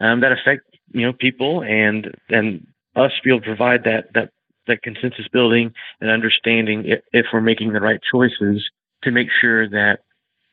um, 0.00 0.20
that 0.20 0.32
affect 0.32 0.64
you 0.92 1.06
know 1.06 1.12
people 1.12 1.62
and 1.62 2.14
and 2.28 2.66
us 2.96 3.12
be 3.24 3.30
able 3.30 3.40
to 3.40 3.46
provide 3.46 3.84
that 3.84 4.12
that 4.14 4.30
that 4.66 4.82
consensus 4.82 5.26
building 5.32 5.72
and 6.00 6.10
understanding 6.10 6.84
if, 6.86 7.00
if 7.12 7.26
we're 7.32 7.40
making 7.40 7.72
the 7.72 7.80
right 7.80 8.00
choices 8.10 8.62
to 9.02 9.10
make 9.10 9.28
sure 9.40 9.68
that 9.68 10.00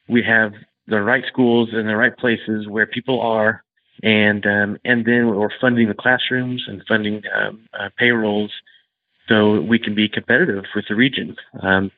we 0.07 0.23
have 0.23 0.53
the 0.87 1.01
right 1.01 1.23
schools 1.27 1.69
in 1.73 1.87
the 1.87 1.95
right 1.95 2.15
places 2.17 2.67
where 2.67 2.85
people 2.85 3.21
are, 3.21 3.63
and 4.03 4.45
um, 4.45 4.77
and 4.85 5.05
then 5.05 5.27
we're 5.27 5.49
funding 5.59 5.87
the 5.87 5.93
classrooms 5.93 6.63
and 6.67 6.83
funding 6.87 7.23
um, 7.35 7.67
uh, 7.77 7.89
payrolls 7.97 8.51
so 9.27 9.61
we 9.61 9.79
can 9.79 9.93
be 9.95 10.07
competitive 10.07 10.63
with 10.75 10.85
the 10.87 10.95
region. 10.95 11.35
Um, 11.61 11.91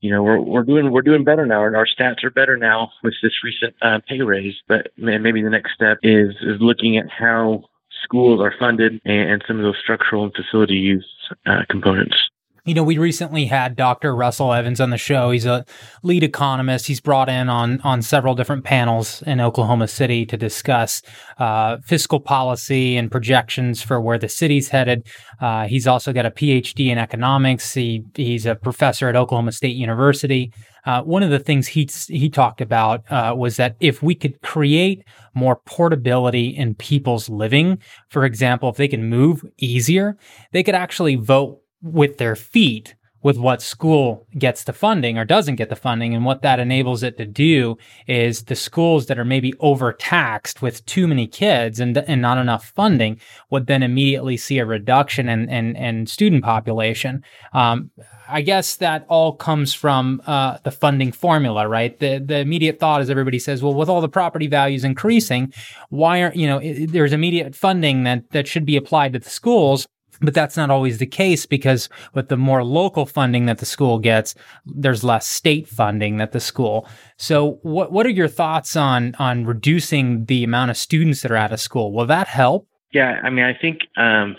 you 0.00 0.10
know, 0.10 0.22
we're 0.22 0.40
we're 0.40 0.64
doing 0.64 0.90
we're 0.90 1.02
doing 1.02 1.24
better 1.24 1.46
now, 1.46 1.64
and 1.64 1.76
our 1.76 1.86
stats 1.86 2.24
are 2.24 2.30
better 2.30 2.56
now 2.56 2.90
with 3.02 3.14
this 3.22 3.44
recent 3.44 3.74
uh, 3.82 4.00
pay 4.08 4.20
raise. 4.20 4.56
But 4.66 4.90
maybe 4.96 5.42
the 5.42 5.50
next 5.50 5.74
step 5.74 5.98
is 6.02 6.30
is 6.42 6.60
looking 6.60 6.96
at 6.96 7.08
how 7.08 7.64
schools 8.02 8.40
are 8.40 8.54
funded 8.58 9.00
and, 9.04 9.30
and 9.30 9.44
some 9.46 9.58
of 9.58 9.62
those 9.62 9.78
structural 9.80 10.24
and 10.24 10.34
facility 10.34 10.74
use 10.74 11.06
uh, 11.46 11.62
components. 11.68 12.16
You 12.64 12.74
know, 12.74 12.84
we 12.84 12.96
recently 12.96 13.46
had 13.46 13.74
Dr. 13.74 14.14
Russell 14.14 14.52
Evans 14.52 14.80
on 14.80 14.90
the 14.90 14.96
show. 14.96 15.32
He's 15.32 15.46
a 15.46 15.64
lead 16.04 16.22
economist. 16.22 16.86
He's 16.86 17.00
brought 17.00 17.28
in 17.28 17.48
on 17.48 17.80
on 17.80 18.02
several 18.02 18.36
different 18.36 18.62
panels 18.62 19.20
in 19.22 19.40
Oklahoma 19.40 19.88
City 19.88 20.24
to 20.26 20.36
discuss 20.36 21.02
uh, 21.38 21.78
fiscal 21.84 22.20
policy 22.20 22.96
and 22.96 23.10
projections 23.10 23.82
for 23.82 24.00
where 24.00 24.16
the 24.16 24.28
city's 24.28 24.68
headed. 24.68 25.08
Uh, 25.40 25.66
he's 25.66 25.88
also 25.88 26.12
got 26.12 26.24
a 26.24 26.30
PhD 26.30 26.86
in 26.86 26.98
economics. 26.98 27.74
He 27.74 28.04
he's 28.14 28.46
a 28.46 28.54
professor 28.54 29.08
at 29.08 29.16
Oklahoma 29.16 29.50
State 29.50 29.74
University. 29.74 30.52
Uh, 30.86 31.02
one 31.02 31.24
of 31.24 31.30
the 31.30 31.40
things 31.40 31.66
he 31.66 31.88
he 32.06 32.30
talked 32.30 32.60
about 32.60 33.02
uh, 33.10 33.34
was 33.36 33.56
that 33.56 33.74
if 33.80 34.04
we 34.04 34.14
could 34.14 34.40
create 34.40 35.02
more 35.34 35.56
portability 35.66 36.46
in 36.46 36.76
people's 36.76 37.28
living, 37.28 37.78
for 38.08 38.24
example, 38.24 38.68
if 38.68 38.76
they 38.76 38.86
can 38.86 39.08
move 39.08 39.44
easier, 39.58 40.16
they 40.52 40.62
could 40.62 40.76
actually 40.76 41.16
vote 41.16 41.61
with 41.82 42.18
their 42.18 42.36
feet 42.36 42.94
with 43.22 43.38
what 43.38 43.62
school 43.62 44.26
gets 44.36 44.64
the 44.64 44.72
funding 44.72 45.16
or 45.16 45.24
doesn't 45.24 45.56
get 45.56 45.68
the 45.68 45.76
funding. 45.76 46.14
And 46.14 46.24
what 46.24 46.42
that 46.42 46.58
enables 46.58 47.02
it 47.02 47.16
to 47.18 47.24
do 47.24 47.78
is 48.06 48.44
the 48.44 48.56
schools 48.56 49.06
that 49.06 49.18
are 49.18 49.24
maybe 49.24 49.54
overtaxed 49.60 50.60
with 50.60 50.84
too 50.86 51.06
many 51.06 51.26
kids 51.26 51.78
and, 51.78 51.96
and 51.96 52.20
not 52.20 52.38
enough 52.38 52.72
funding 52.74 53.20
would 53.50 53.66
then 53.66 53.82
immediately 53.82 54.36
see 54.36 54.58
a 54.58 54.66
reduction 54.66 55.28
in, 55.28 55.48
in, 55.48 55.76
in 55.76 56.06
student 56.06 56.42
population. 56.42 57.22
Um, 57.52 57.90
I 58.28 58.40
guess 58.40 58.76
that 58.76 59.04
all 59.08 59.34
comes 59.34 59.74
from 59.74 60.22
uh, 60.26 60.58
the 60.64 60.70
funding 60.70 61.12
formula, 61.12 61.68
right? 61.68 61.98
The 61.98 62.18
the 62.18 62.38
immediate 62.38 62.80
thought 62.80 63.02
is 63.02 63.10
everybody 63.10 63.38
says, 63.38 63.62
well, 63.62 63.74
with 63.74 63.90
all 63.90 64.00
the 64.00 64.08
property 64.08 64.46
values 64.46 64.84
increasing, 64.84 65.52
why 65.90 66.22
aren't 66.22 66.36
you 66.36 66.46
know 66.46 66.58
it, 66.58 66.92
there's 66.92 67.12
immediate 67.12 67.54
funding 67.54 68.04
that 68.04 68.30
that 68.30 68.48
should 68.48 68.64
be 68.64 68.76
applied 68.76 69.12
to 69.12 69.18
the 69.18 69.28
schools 69.28 69.86
but 70.20 70.34
that's 70.34 70.56
not 70.56 70.70
always 70.70 70.98
the 70.98 71.06
case 71.06 71.46
because 71.46 71.88
with 72.14 72.28
the 72.28 72.36
more 72.36 72.64
local 72.64 73.06
funding 73.06 73.46
that 73.46 73.58
the 73.58 73.66
school 73.66 73.98
gets, 73.98 74.34
there's 74.66 75.02
less 75.02 75.26
state 75.26 75.68
funding 75.68 76.18
that 76.18 76.32
the 76.32 76.40
school. 76.40 76.86
So 77.16 77.58
what 77.62 77.92
what 77.92 78.06
are 78.06 78.10
your 78.10 78.28
thoughts 78.28 78.76
on 78.76 79.14
on 79.18 79.44
reducing 79.44 80.26
the 80.26 80.44
amount 80.44 80.70
of 80.70 80.76
students 80.76 81.22
that 81.22 81.30
are 81.30 81.36
out 81.36 81.52
of 81.52 81.60
school? 81.60 81.92
Will 81.92 82.06
that 82.06 82.28
help? 82.28 82.68
Yeah, 82.92 83.20
I 83.22 83.30
mean, 83.30 83.44
I 83.44 83.54
think 83.54 83.80
um, 83.96 84.36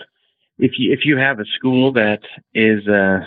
if 0.58 0.72
you 0.78 0.92
if 0.92 1.00
you 1.04 1.16
have 1.16 1.40
a 1.40 1.44
school 1.44 1.92
that 1.94 2.20
is 2.54 2.86
uh, 2.86 3.26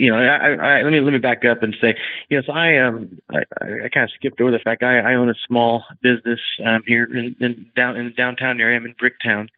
you 0.00 0.10
know, 0.10 0.16
I, 0.16 0.78
I, 0.78 0.82
let 0.82 0.92
me 0.92 1.00
let 1.00 1.12
me 1.12 1.18
back 1.18 1.44
up 1.44 1.62
and 1.62 1.76
say, 1.78 1.94
yes, 2.30 2.44
I 2.50 2.78
um, 2.78 3.18
I, 3.30 3.40
I 3.60 3.88
kind 3.92 4.04
of 4.04 4.10
skipped 4.16 4.40
over 4.40 4.50
the 4.50 4.58
fact 4.58 4.82
I, 4.82 4.98
I 4.98 5.14
own 5.14 5.28
a 5.28 5.34
small 5.46 5.84
business 6.02 6.40
um, 6.64 6.82
here 6.86 7.04
in, 7.04 7.36
in 7.38 7.66
down 7.76 7.96
in 7.96 8.06
the 8.06 8.12
downtown 8.12 8.62
area. 8.62 8.78
I'm 8.78 8.86
in 8.86 8.94
Bricktown, 8.94 9.48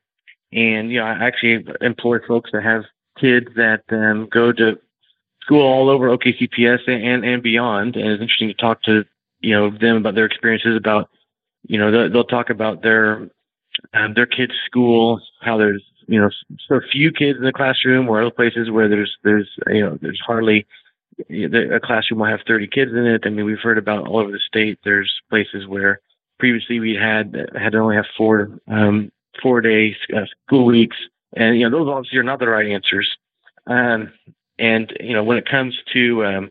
and, 0.53 0.91
you 0.91 0.99
know, 0.99 1.07
I 1.07 1.12
actually 1.27 1.65
employ 1.81 2.19
folks 2.27 2.51
that 2.53 2.62
have 2.62 2.85
kids 3.19 3.49
that 3.57 3.83
um, 3.91 4.29
go 4.31 4.53
to 4.53 4.79
school 5.43 5.62
all 5.62 5.88
over 5.88 6.09
OKCPS 6.17 6.88
and, 6.88 7.25
and 7.25 7.43
beyond. 7.43 7.97
And 7.97 8.09
it's 8.09 8.23
interesting 8.23 8.49
to 8.49 8.55
talk 8.55 8.83
to, 8.83 9.05
you 9.41 9.55
know, 9.55 9.71
them 9.71 9.97
about 9.97 10.15
their 10.15 10.27
experiences 10.27 10.77
about, 10.77 11.09
you 11.67 11.79
know, 11.79 11.91
they'll, 11.91 12.11
they'll 12.11 12.25
talk 12.25 12.51
about 12.51 12.83
their, 12.83 13.29
um, 13.95 14.15
their 14.15 14.27
kids' 14.27 14.53
school, 14.67 15.21
how 15.41 15.57
there's, 15.57 15.83
you 16.07 16.21
know, 16.21 16.31
so 16.69 16.81
few 16.91 17.12
kids 17.12 17.38
in 17.38 17.45
the 17.45 17.53
classroom 17.53 18.09
or 18.09 18.21
other 18.21 18.31
places 18.31 18.71
where 18.71 18.88
there's, 18.88 19.17
there's, 19.25 19.49
you 19.69 19.81
know, 19.81 19.99
there's 20.03 20.21
hardly, 20.25 20.67
a 21.31 21.81
classroom 21.81 22.21
will 22.21 22.27
have 22.27 22.41
30 22.47 22.67
kids 22.69 22.91
in 22.93 23.07
it. 23.07 23.23
I 23.25 23.31
mean, 23.31 23.45
we've 23.45 23.59
heard 23.59 23.79
about 23.79 24.07
all 24.07 24.19
over 24.19 24.33
the 24.33 24.41
state. 24.41 24.79
There's 24.85 25.12
places 25.31 25.67
where 25.67 26.01
previously 26.38 26.81
we 26.81 26.95
had 26.95 27.51
had 27.55 27.73
to 27.73 27.79
only 27.79 27.97
have 27.97 28.07
four 28.17 28.51
um, 28.67 29.12
four 29.40 29.61
day 29.61 29.97
uh, 30.14 30.25
school 30.47 30.64
weeks, 30.64 30.97
and 31.35 31.59
you 31.59 31.68
know 31.68 31.79
those 31.79 31.88
obviously 31.88 32.18
are 32.18 32.25
not 32.25 32.38
the 32.38 32.49
right 32.49 32.66
answers. 32.66 33.16
Um, 33.66 34.12
and 34.59 34.92
you 35.01 35.14
know 35.14 35.25
when 35.25 35.38
it 35.38 35.49
comes 35.49 35.77
to 35.92 36.25
um, 36.25 36.51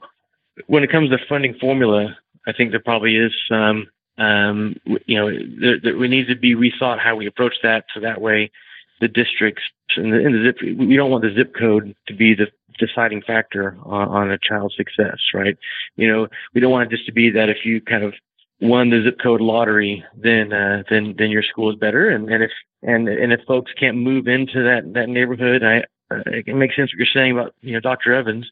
when 0.68 0.84
it 0.84 0.92
comes 0.92 1.10
to 1.10 1.18
funding 1.30 1.56
formula, 1.60 2.18
I 2.48 2.54
think 2.54 2.72
there 2.72 2.80
probably 2.80 3.16
is 3.16 3.34
some 3.48 3.88
um, 4.18 4.76
you 5.06 5.18
know 5.18 5.80
there, 5.84 5.98
we 5.98 6.08
need 6.08 6.28
to 6.28 6.36
be 6.36 6.56
rethought 6.56 7.00
how 7.00 7.16
we 7.16 7.28
approach 7.28 7.56
that, 7.64 7.86
so 7.94 8.00
that 8.00 8.22
way 8.22 8.52
the 9.00 9.08
districts 9.08 9.64
and 9.98 10.14
the, 10.14 10.18
and 10.18 10.36
the 10.36 10.44
zip 10.44 10.78
we 10.78 10.96
don't 10.96 11.12
want 11.12 11.24
the 11.24 11.34
zip 11.34 11.54
code 11.58 11.96
to 12.08 12.14
be 12.14 12.34
the 12.34 12.48
deciding 12.80 13.22
factor 13.22 13.78
on, 13.84 14.08
on 14.08 14.32
a 14.32 14.38
child's 14.38 14.76
success, 14.76 15.18
right? 15.34 15.58
You 15.96 16.08
know, 16.08 16.28
we 16.54 16.62
don't 16.62 16.72
want 16.72 16.92
it 16.92 16.96
just 16.96 17.06
to 17.08 17.12
be 17.12 17.30
that 17.32 17.50
if 17.50 17.66
you 17.66 17.82
kind 17.82 18.04
of 18.04 18.14
won 18.62 18.90
the 18.90 19.02
zip 19.04 19.20
code 19.22 19.42
lottery, 19.42 20.06
then 20.16 20.54
uh, 20.54 20.84
then 20.90 21.16
then 21.18 21.32
your 21.32 21.44
school 21.44 21.70
is 21.72 21.76
better, 21.76 22.10
and, 22.10 22.30
and 22.30 22.44
if 22.44 22.52
and 22.84 23.10
and 23.10 23.34
if 23.34 23.42
folks 23.46 23.72
can't 23.78 23.98
move 23.98 24.28
into 24.28 24.64
that 24.64 24.94
that 24.94 25.10
neighborhood, 25.10 25.64
I 25.64 25.80
uh, 26.14 26.22
it 26.26 26.56
makes 26.56 26.76
sense 26.76 26.94
what 26.94 26.98
you're 26.98 27.08
saying 27.08 27.32
about 27.32 27.56
you 27.62 27.74
know 27.74 27.80
Dr. 27.80 28.14
Evans. 28.14 28.50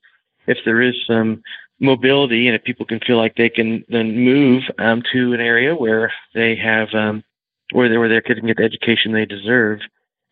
If 0.47 0.57
there 0.65 0.81
is 0.81 0.95
some 1.05 1.43
mobility 1.79 2.47
and 2.47 2.55
if 2.55 2.63
people 2.63 2.85
can 2.85 2.99
feel 2.99 3.17
like 3.17 3.35
they 3.35 3.49
can 3.49 3.85
then 3.87 4.17
move 4.17 4.63
um, 4.79 5.01
to 5.13 5.33
an 5.33 5.39
area 5.39 5.75
where 5.75 6.11
they 6.33 6.55
have 6.55 6.89
um, 6.93 7.23
where 7.71 7.87
they 7.87 7.97
where 7.97 8.09
they 8.09 8.21
can 8.21 8.45
get 8.45 8.57
the 8.57 8.63
education 8.63 9.11
they 9.11 9.25
deserve, 9.25 9.79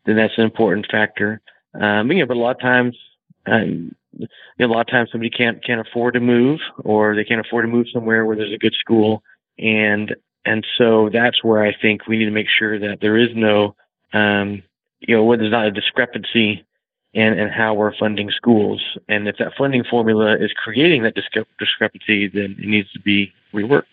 then 0.06 0.16
that's 0.16 0.38
an 0.38 0.44
important 0.44 0.88
factor. 0.90 1.42
Um, 1.80 2.12
you 2.12 2.20
know, 2.20 2.26
but 2.26 2.38
a 2.38 2.40
lot 2.40 2.56
of 2.56 2.62
times, 2.62 2.98
um, 3.46 3.94
a 4.60 4.66
lot 4.66 4.82
of 4.82 4.88
times 4.88 5.10
somebody 5.12 5.30
can't 5.30 5.64
can't 5.64 5.86
afford 5.86 6.16
to 6.16 6.20
move, 6.20 6.60
or 6.84 7.16
they 7.16 7.24
can't 7.24 7.46
afford 7.46 7.66
to 7.66 7.72
move 7.72 7.88
somewhere 7.94 8.26
where 8.26 8.36
there's 8.36 8.54
a 8.54 8.58
good 8.58 8.76
school, 8.80 9.22
and 9.58 10.16
and 10.46 10.66
so 10.78 11.10
that's 11.12 11.44
where 11.44 11.64
I 11.64 11.76
think 11.80 12.08
we 12.08 12.18
need 12.18 12.26
to 12.26 12.32
make 12.32 12.48
sure 12.48 12.80
that 12.80 13.00
there 13.02 13.18
is 13.18 13.30
no, 13.36 13.76
um, 14.14 14.64
you 15.00 15.16
know, 15.16 15.24
where 15.24 15.38
there's 15.38 15.52
not 15.52 15.66
a 15.66 15.72
discrepancy 15.72 16.66
in, 17.14 17.38
in 17.38 17.50
how 17.50 17.74
we're 17.74 17.96
funding 17.98 18.32
schools, 18.32 18.82
and 19.10 19.28
if 19.28 19.38
that 19.38 19.54
funding 19.58 19.84
formula 19.84 20.38
is 20.38 20.52
creating 20.54 21.04
that 21.04 21.16
discre- 21.16 21.46
discrepancy, 21.60 22.28
then 22.28 22.56
it 22.60 22.68
needs 22.68 22.92
to 22.92 23.00
be 23.00 23.34
reworked. 23.54 23.84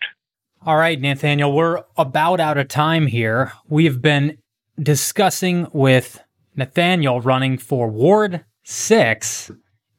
All 0.65 0.77
right, 0.77 0.99
Nathaniel, 0.99 1.51
we're 1.51 1.83
about 1.97 2.39
out 2.39 2.57
of 2.57 2.67
time 2.67 3.07
here. 3.07 3.51
We've 3.67 4.01
been 4.01 4.37
discussing 4.81 5.67
with 5.73 6.23
Nathaniel 6.55 7.21
running 7.21 7.57
for 7.57 7.87
Ward 7.87 8.45
6 8.63 9.51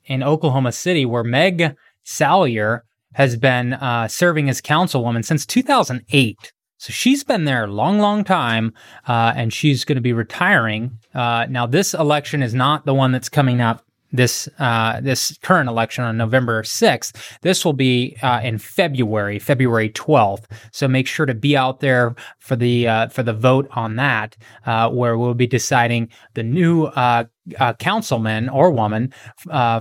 in 0.06 0.22
Oklahoma 0.22 0.72
City, 0.72 1.04
where 1.04 1.24
Meg 1.24 1.76
Salyer 2.02 2.84
has 3.16 3.36
been 3.36 3.72
uh, 3.74 4.06
serving 4.08 4.48
as 4.48 4.60
councilwoman 4.60 5.24
since 5.24 5.44
2008. 5.46 6.52
So 6.78 6.92
she's 6.92 7.24
been 7.24 7.46
there 7.46 7.64
a 7.64 7.72
long, 7.72 7.98
long 7.98 8.24
time, 8.24 8.74
uh, 9.08 9.32
and 9.34 9.52
she's 9.52 9.84
going 9.84 9.96
to 9.96 10.02
be 10.02 10.12
retiring. 10.12 10.98
Uh, 11.14 11.46
now, 11.48 11.66
this 11.66 11.94
election 11.94 12.42
is 12.42 12.54
not 12.54 12.84
the 12.84 12.94
one 12.94 13.12
that's 13.12 13.30
coming 13.30 13.62
up 13.62 13.82
this 14.12 14.48
uh, 14.58 15.00
this 15.00 15.36
current 15.42 15.68
election 15.68 16.04
on 16.04 16.16
November 16.16 16.62
6th. 16.62 17.38
This 17.40 17.64
will 17.64 17.72
be 17.72 18.16
uh, 18.22 18.40
in 18.42 18.58
February, 18.58 19.38
February 19.38 19.90
12th. 19.90 20.44
So 20.70 20.86
make 20.86 21.06
sure 21.06 21.26
to 21.26 21.34
be 21.34 21.56
out 21.56 21.80
there 21.80 22.14
for 22.38 22.56
the 22.56 22.86
uh, 22.86 23.08
for 23.08 23.22
the 23.22 23.32
vote 23.32 23.68
on 23.72 23.96
that, 23.96 24.36
uh, 24.64 24.90
where 24.90 25.18
we'll 25.18 25.34
be 25.34 25.46
deciding 25.46 26.10
the 26.34 26.42
new 26.42 26.84
uh, 26.84 27.24
uh, 27.58 27.72
councilman 27.74 28.48
or 28.48 28.70
woman 28.70 29.12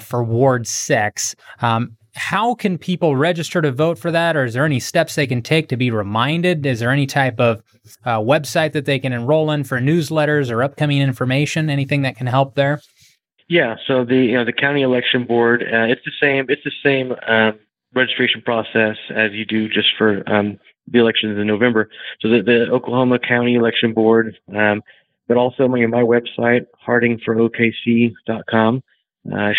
for 0.02 0.24
Ward 0.24 0.68
Six. 0.68 1.36
Um, 1.62 1.98
how 2.16 2.56
can 2.56 2.78
people 2.78 3.16
register 3.16 3.62
to 3.62 3.72
vote 3.72 4.00
for 4.00 4.12
that, 4.12 4.36
or 4.38 4.46
is 4.46 4.54
there 4.54 4.66
any 4.66 4.80
steps 4.80 5.16
they 5.16 5.28
can 5.28 5.42
take 5.42 5.68
to 5.70 5.78
be 5.78 5.92
reminded? 5.92 6.66
Is 6.66 6.80
there 6.80 6.92
any 6.92 7.06
type 7.06 7.40
of 7.40 7.62
website 8.06 8.72
that 8.72 8.86
they 8.86 9.00
can 9.00 9.14
enroll 9.14 9.52
in 9.52 9.64
for 9.64 9.80
newsletters 9.80 10.50
or 10.50 10.64
upcoming 10.64 11.02
information? 11.02 11.70
Anything 11.70 12.04
that 12.04 12.16
can 12.16 12.28
help 12.28 12.56
there? 12.56 12.82
Yeah, 13.48 13.76
so 13.86 14.04
the 14.06 14.16
you 14.16 14.34
know 14.34 14.46
the 14.46 14.54
county 14.54 14.82
election 14.82 15.26
board, 15.26 15.62
uh, 15.62 15.84
it's 15.84 16.02
the 16.04 16.12
same. 16.20 16.46
It's 16.50 16.64
the 16.64 16.72
same 16.84 17.14
um, 17.28 17.60
registration 17.94 18.42
process 18.42 18.98
as 19.14 19.34
you 19.34 19.46
do 19.46 19.70
just 19.70 19.90
for 19.98 20.28
um, 20.28 20.58
the 20.88 21.00
elections 21.00 21.38
in 21.38 21.46
November. 21.48 21.90
So 22.22 22.30
the, 22.30 22.42
the 22.42 22.68
Oklahoma 22.72 23.20
County 23.20 23.56
Election 23.56 23.94
Board, 23.94 24.36
um, 24.56 24.82
but 25.28 25.38
also 25.38 25.68
my 25.68 25.86
my 25.86 26.02
website 26.02 26.66
hardingforokc.com. 26.88 28.84
Uh, 29.32 29.54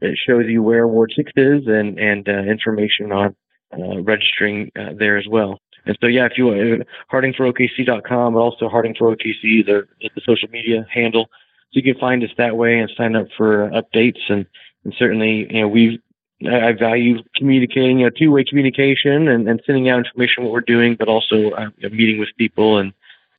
it 0.00 0.18
shows 0.26 0.46
you 0.48 0.62
where 0.62 0.86
Ward 0.88 1.12
Six 1.14 1.30
is 1.36 1.66
and 1.66 1.98
and 1.98 2.28
uh, 2.28 2.32
information 2.32 3.12
on 3.12 3.36
uh, 3.72 4.00
registering 4.02 4.70
uh, 4.78 4.90
there 4.98 5.16
as 5.16 5.26
well. 5.28 5.60
And 5.84 5.98
so, 6.00 6.06
yeah, 6.06 6.26
if 6.26 6.38
you 6.38 6.46
want, 6.46 6.86
hardingforokc.com, 7.12 8.34
but 8.34 8.38
also 8.38 8.68
Harding 8.68 8.94
for 8.96 9.16
OKC, 9.16 9.66
the, 9.66 9.86
the 10.00 10.20
social 10.24 10.48
media 10.48 10.86
handle 10.92 11.28
so 11.72 11.80
you 11.80 11.82
can 11.82 11.98
find 11.98 12.22
us 12.22 12.30
that 12.36 12.56
way 12.56 12.78
and 12.78 12.90
sign 12.96 13.16
up 13.16 13.28
for 13.36 13.70
updates. 13.70 14.20
And, 14.28 14.44
and 14.84 14.94
certainly, 14.98 15.46
you 15.50 15.62
know, 15.62 15.68
we've, 15.68 15.98
I 16.46 16.72
value 16.72 17.22
communicating, 17.34 18.00
you 18.00 18.06
know, 18.06 18.10
two-way 18.10 18.44
communication 18.44 19.28
and, 19.28 19.48
and 19.48 19.62
sending 19.64 19.88
out 19.88 19.98
information 19.98 20.44
what 20.44 20.52
we're 20.52 20.60
doing, 20.60 20.96
but 20.96 21.08
also 21.08 21.50
uh, 21.52 21.70
meeting 21.80 22.18
with 22.18 22.28
people 22.36 22.78
and 22.78 22.92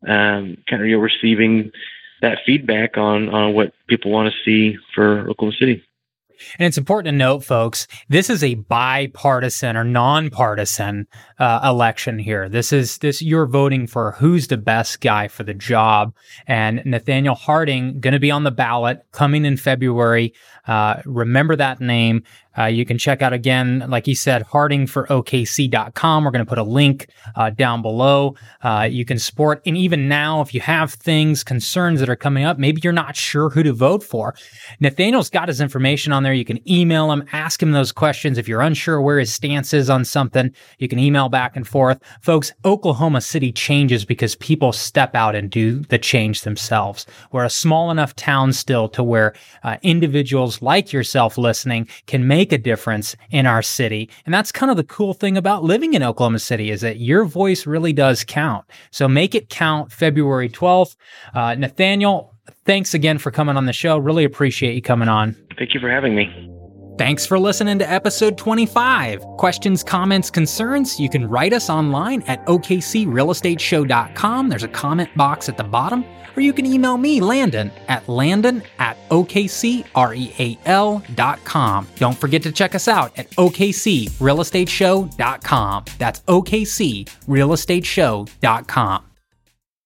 um, 0.07 0.57
kind 0.67 0.81
of 0.81 0.87
you 0.87 0.95
know, 0.95 1.01
receiving 1.01 1.71
that 2.23 2.39
feedback 2.45 2.97
on 2.97 3.29
on 3.29 3.53
what 3.53 3.73
people 3.87 4.09
want 4.09 4.33
to 4.33 4.39
see 4.43 4.77
for 4.95 5.29
Oklahoma 5.29 5.55
City. 5.59 5.83
And 6.59 6.67
it's 6.67 6.77
important 6.77 7.13
to 7.13 7.17
note, 7.17 7.43
folks, 7.43 7.87
this 8.09 8.29
is 8.29 8.43
a 8.43 8.55
bipartisan 8.55 9.77
or 9.77 9.83
nonpartisan 9.83 11.07
uh, 11.39 11.61
election 11.63 12.19
here. 12.19 12.49
This 12.49 12.73
is 12.73 12.97
this 12.99 13.21
you're 13.21 13.45
voting 13.45 13.87
for 13.87 14.13
who's 14.13 14.47
the 14.47 14.57
best 14.57 15.01
guy 15.01 15.27
for 15.27 15.43
the 15.43 15.53
job. 15.53 16.13
And 16.47 16.81
Nathaniel 16.85 17.35
Harding 17.35 17.99
going 17.99 18.13
to 18.13 18.19
be 18.19 18.31
on 18.31 18.43
the 18.43 18.51
ballot 18.51 19.05
coming 19.11 19.45
in 19.45 19.57
February. 19.57 20.33
Uh, 20.67 21.01
remember 21.05 21.55
that 21.55 21.79
name. 21.79 22.23
Uh, 22.57 22.65
you 22.65 22.85
can 22.85 22.97
check 22.97 23.21
out 23.21 23.33
again, 23.33 23.85
like 23.87 24.05
he 24.05 24.15
said, 24.15 24.45
hardingforokc.com. 24.47 26.23
We're 26.23 26.31
going 26.31 26.45
to 26.45 26.49
put 26.49 26.57
a 26.57 26.63
link 26.63 27.07
uh, 27.35 27.49
down 27.49 27.81
below. 27.81 28.35
Uh, 28.61 28.87
you 28.89 29.05
can 29.05 29.19
support, 29.19 29.61
and 29.65 29.77
even 29.77 30.07
now, 30.07 30.41
if 30.41 30.53
you 30.53 30.61
have 30.61 30.93
things, 30.93 31.43
concerns 31.43 31.99
that 31.99 32.09
are 32.09 32.15
coming 32.15 32.43
up, 32.43 32.57
maybe 32.59 32.81
you're 32.83 32.93
not 32.93 33.15
sure 33.15 33.49
who 33.49 33.63
to 33.63 33.73
vote 33.73 34.03
for. 34.03 34.35
Nathaniel's 34.79 35.29
got 35.29 35.47
his 35.47 35.61
information 35.61 36.13
on 36.13 36.23
there. 36.23 36.33
You 36.33 36.45
can 36.45 36.59
email 36.69 37.11
him, 37.11 37.23
ask 37.31 37.61
him 37.61 37.71
those 37.71 37.91
questions. 37.91 38.37
If 38.37 38.47
you're 38.47 38.61
unsure 38.61 39.01
where 39.01 39.19
his 39.19 39.33
stance 39.33 39.73
is 39.73 39.89
on 39.89 40.05
something, 40.05 40.53
you 40.77 40.87
can 40.87 40.99
email 40.99 41.29
back 41.29 41.55
and 41.55 41.67
forth. 41.67 41.99
Folks, 42.21 42.51
Oklahoma 42.65 43.21
City 43.21 43.51
changes 43.51 44.05
because 44.05 44.35
people 44.35 44.71
step 44.71 45.15
out 45.15 45.35
and 45.35 45.49
do 45.49 45.79
the 45.79 45.97
change 45.97 46.41
themselves. 46.41 47.05
We're 47.31 47.45
a 47.45 47.49
small 47.49 47.91
enough 47.91 48.15
town 48.15 48.53
still 48.53 48.89
to 48.89 49.03
where 49.03 49.33
uh, 49.63 49.77
individuals 49.81 50.61
like 50.61 50.91
yourself 50.91 51.37
listening 51.37 51.87
can 52.07 52.27
make 52.27 52.42
make 52.43 52.51
a 52.51 52.57
difference 52.57 53.15
in 53.31 53.45
our 53.45 53.61
city. 53.61 54.09
And 54.25 54.33
that's 54.33 54.51
kind 54.51 54.69
of 54.69 54.75
the 54.75 54.83
cool 54.83 55.13
thing 55.13 55.37
about 55.37 55.63
living 55.63 55.93
in 55.93 56.03
Oklahoma 56.03 56.39
City 56.39 56.71
is 56.71 56.81
that 56.81 56.97
your 56.97 57.23
voice 57.23 57.65
really 57.65 57.93
does 57.93 58.25
count. 58.25 58.65
So 58.91 59.07
make 59.07 59.33
it 59.33 59.47
count 59.47 59.93
February 59.93 60.49
12th. 60.49 60.97
Uh, 61.33 61.55
Nathaniel, 61.55 62.35
thanks 62.65 62.93
again 62.93 63.17
for 63.17 63.31
coming 63.31 63.55
on 63.55 63.65
the 63.65 63.71
show. 63.71 63.97
Really 63.97 64.25
appreciate 64.25 64.75
you 64.75 64.81
coming 64.81 65.07
on. 65.07 65.37
Thank 65.57 65.73
you 65.73 65.79
for 65.79 65.89
having 65.89 66.15
me. 66.15 66.49
Thanks 66.97 67.25
for 67.25 67.39
listening 67.39 67.79
to 67.79 67.89
episode 67.89 68.37
25. 68.37 69.21
Questions, 69.37 69.81
comments, 69.81 70.29
concerns? 70.29 70.99
You 70.99 71.09
can 71.09 71.29
write 71.29 71.53
us 71.53 71.69
online 71.69 72.23
at 72.23 72.45
okcrealestateshow.com. 72.47 74.49
There's 74.49 74.63
a 74.63 74.67
comment 74.67 75.15
box 75.15 75.47
at 75.47 75.55
the 75.55 75.63
bottom 75.63 76.03
or 76.35 76.41
you 76.41 76.53
can 76.53 76.65
email 76.65 76.97
me, 76.97 77.21
Landon, 77.21 77.71
at 77.87 78.09
landon 78.09 78.63
at 78.79 78.97
okcreal.com. 79.09 81.87
Don't 81.95 82.17
forget 82.17 82.41
to 82.43 82.51
check 82.51 82.75
us 82.75 82.87
out 82.87 83.11
at 83.17 83.29
okcrealestateshow.com. 83.31 85.85
That's 85.97 86.19
okcrealestateshow.com. 86.21 89.12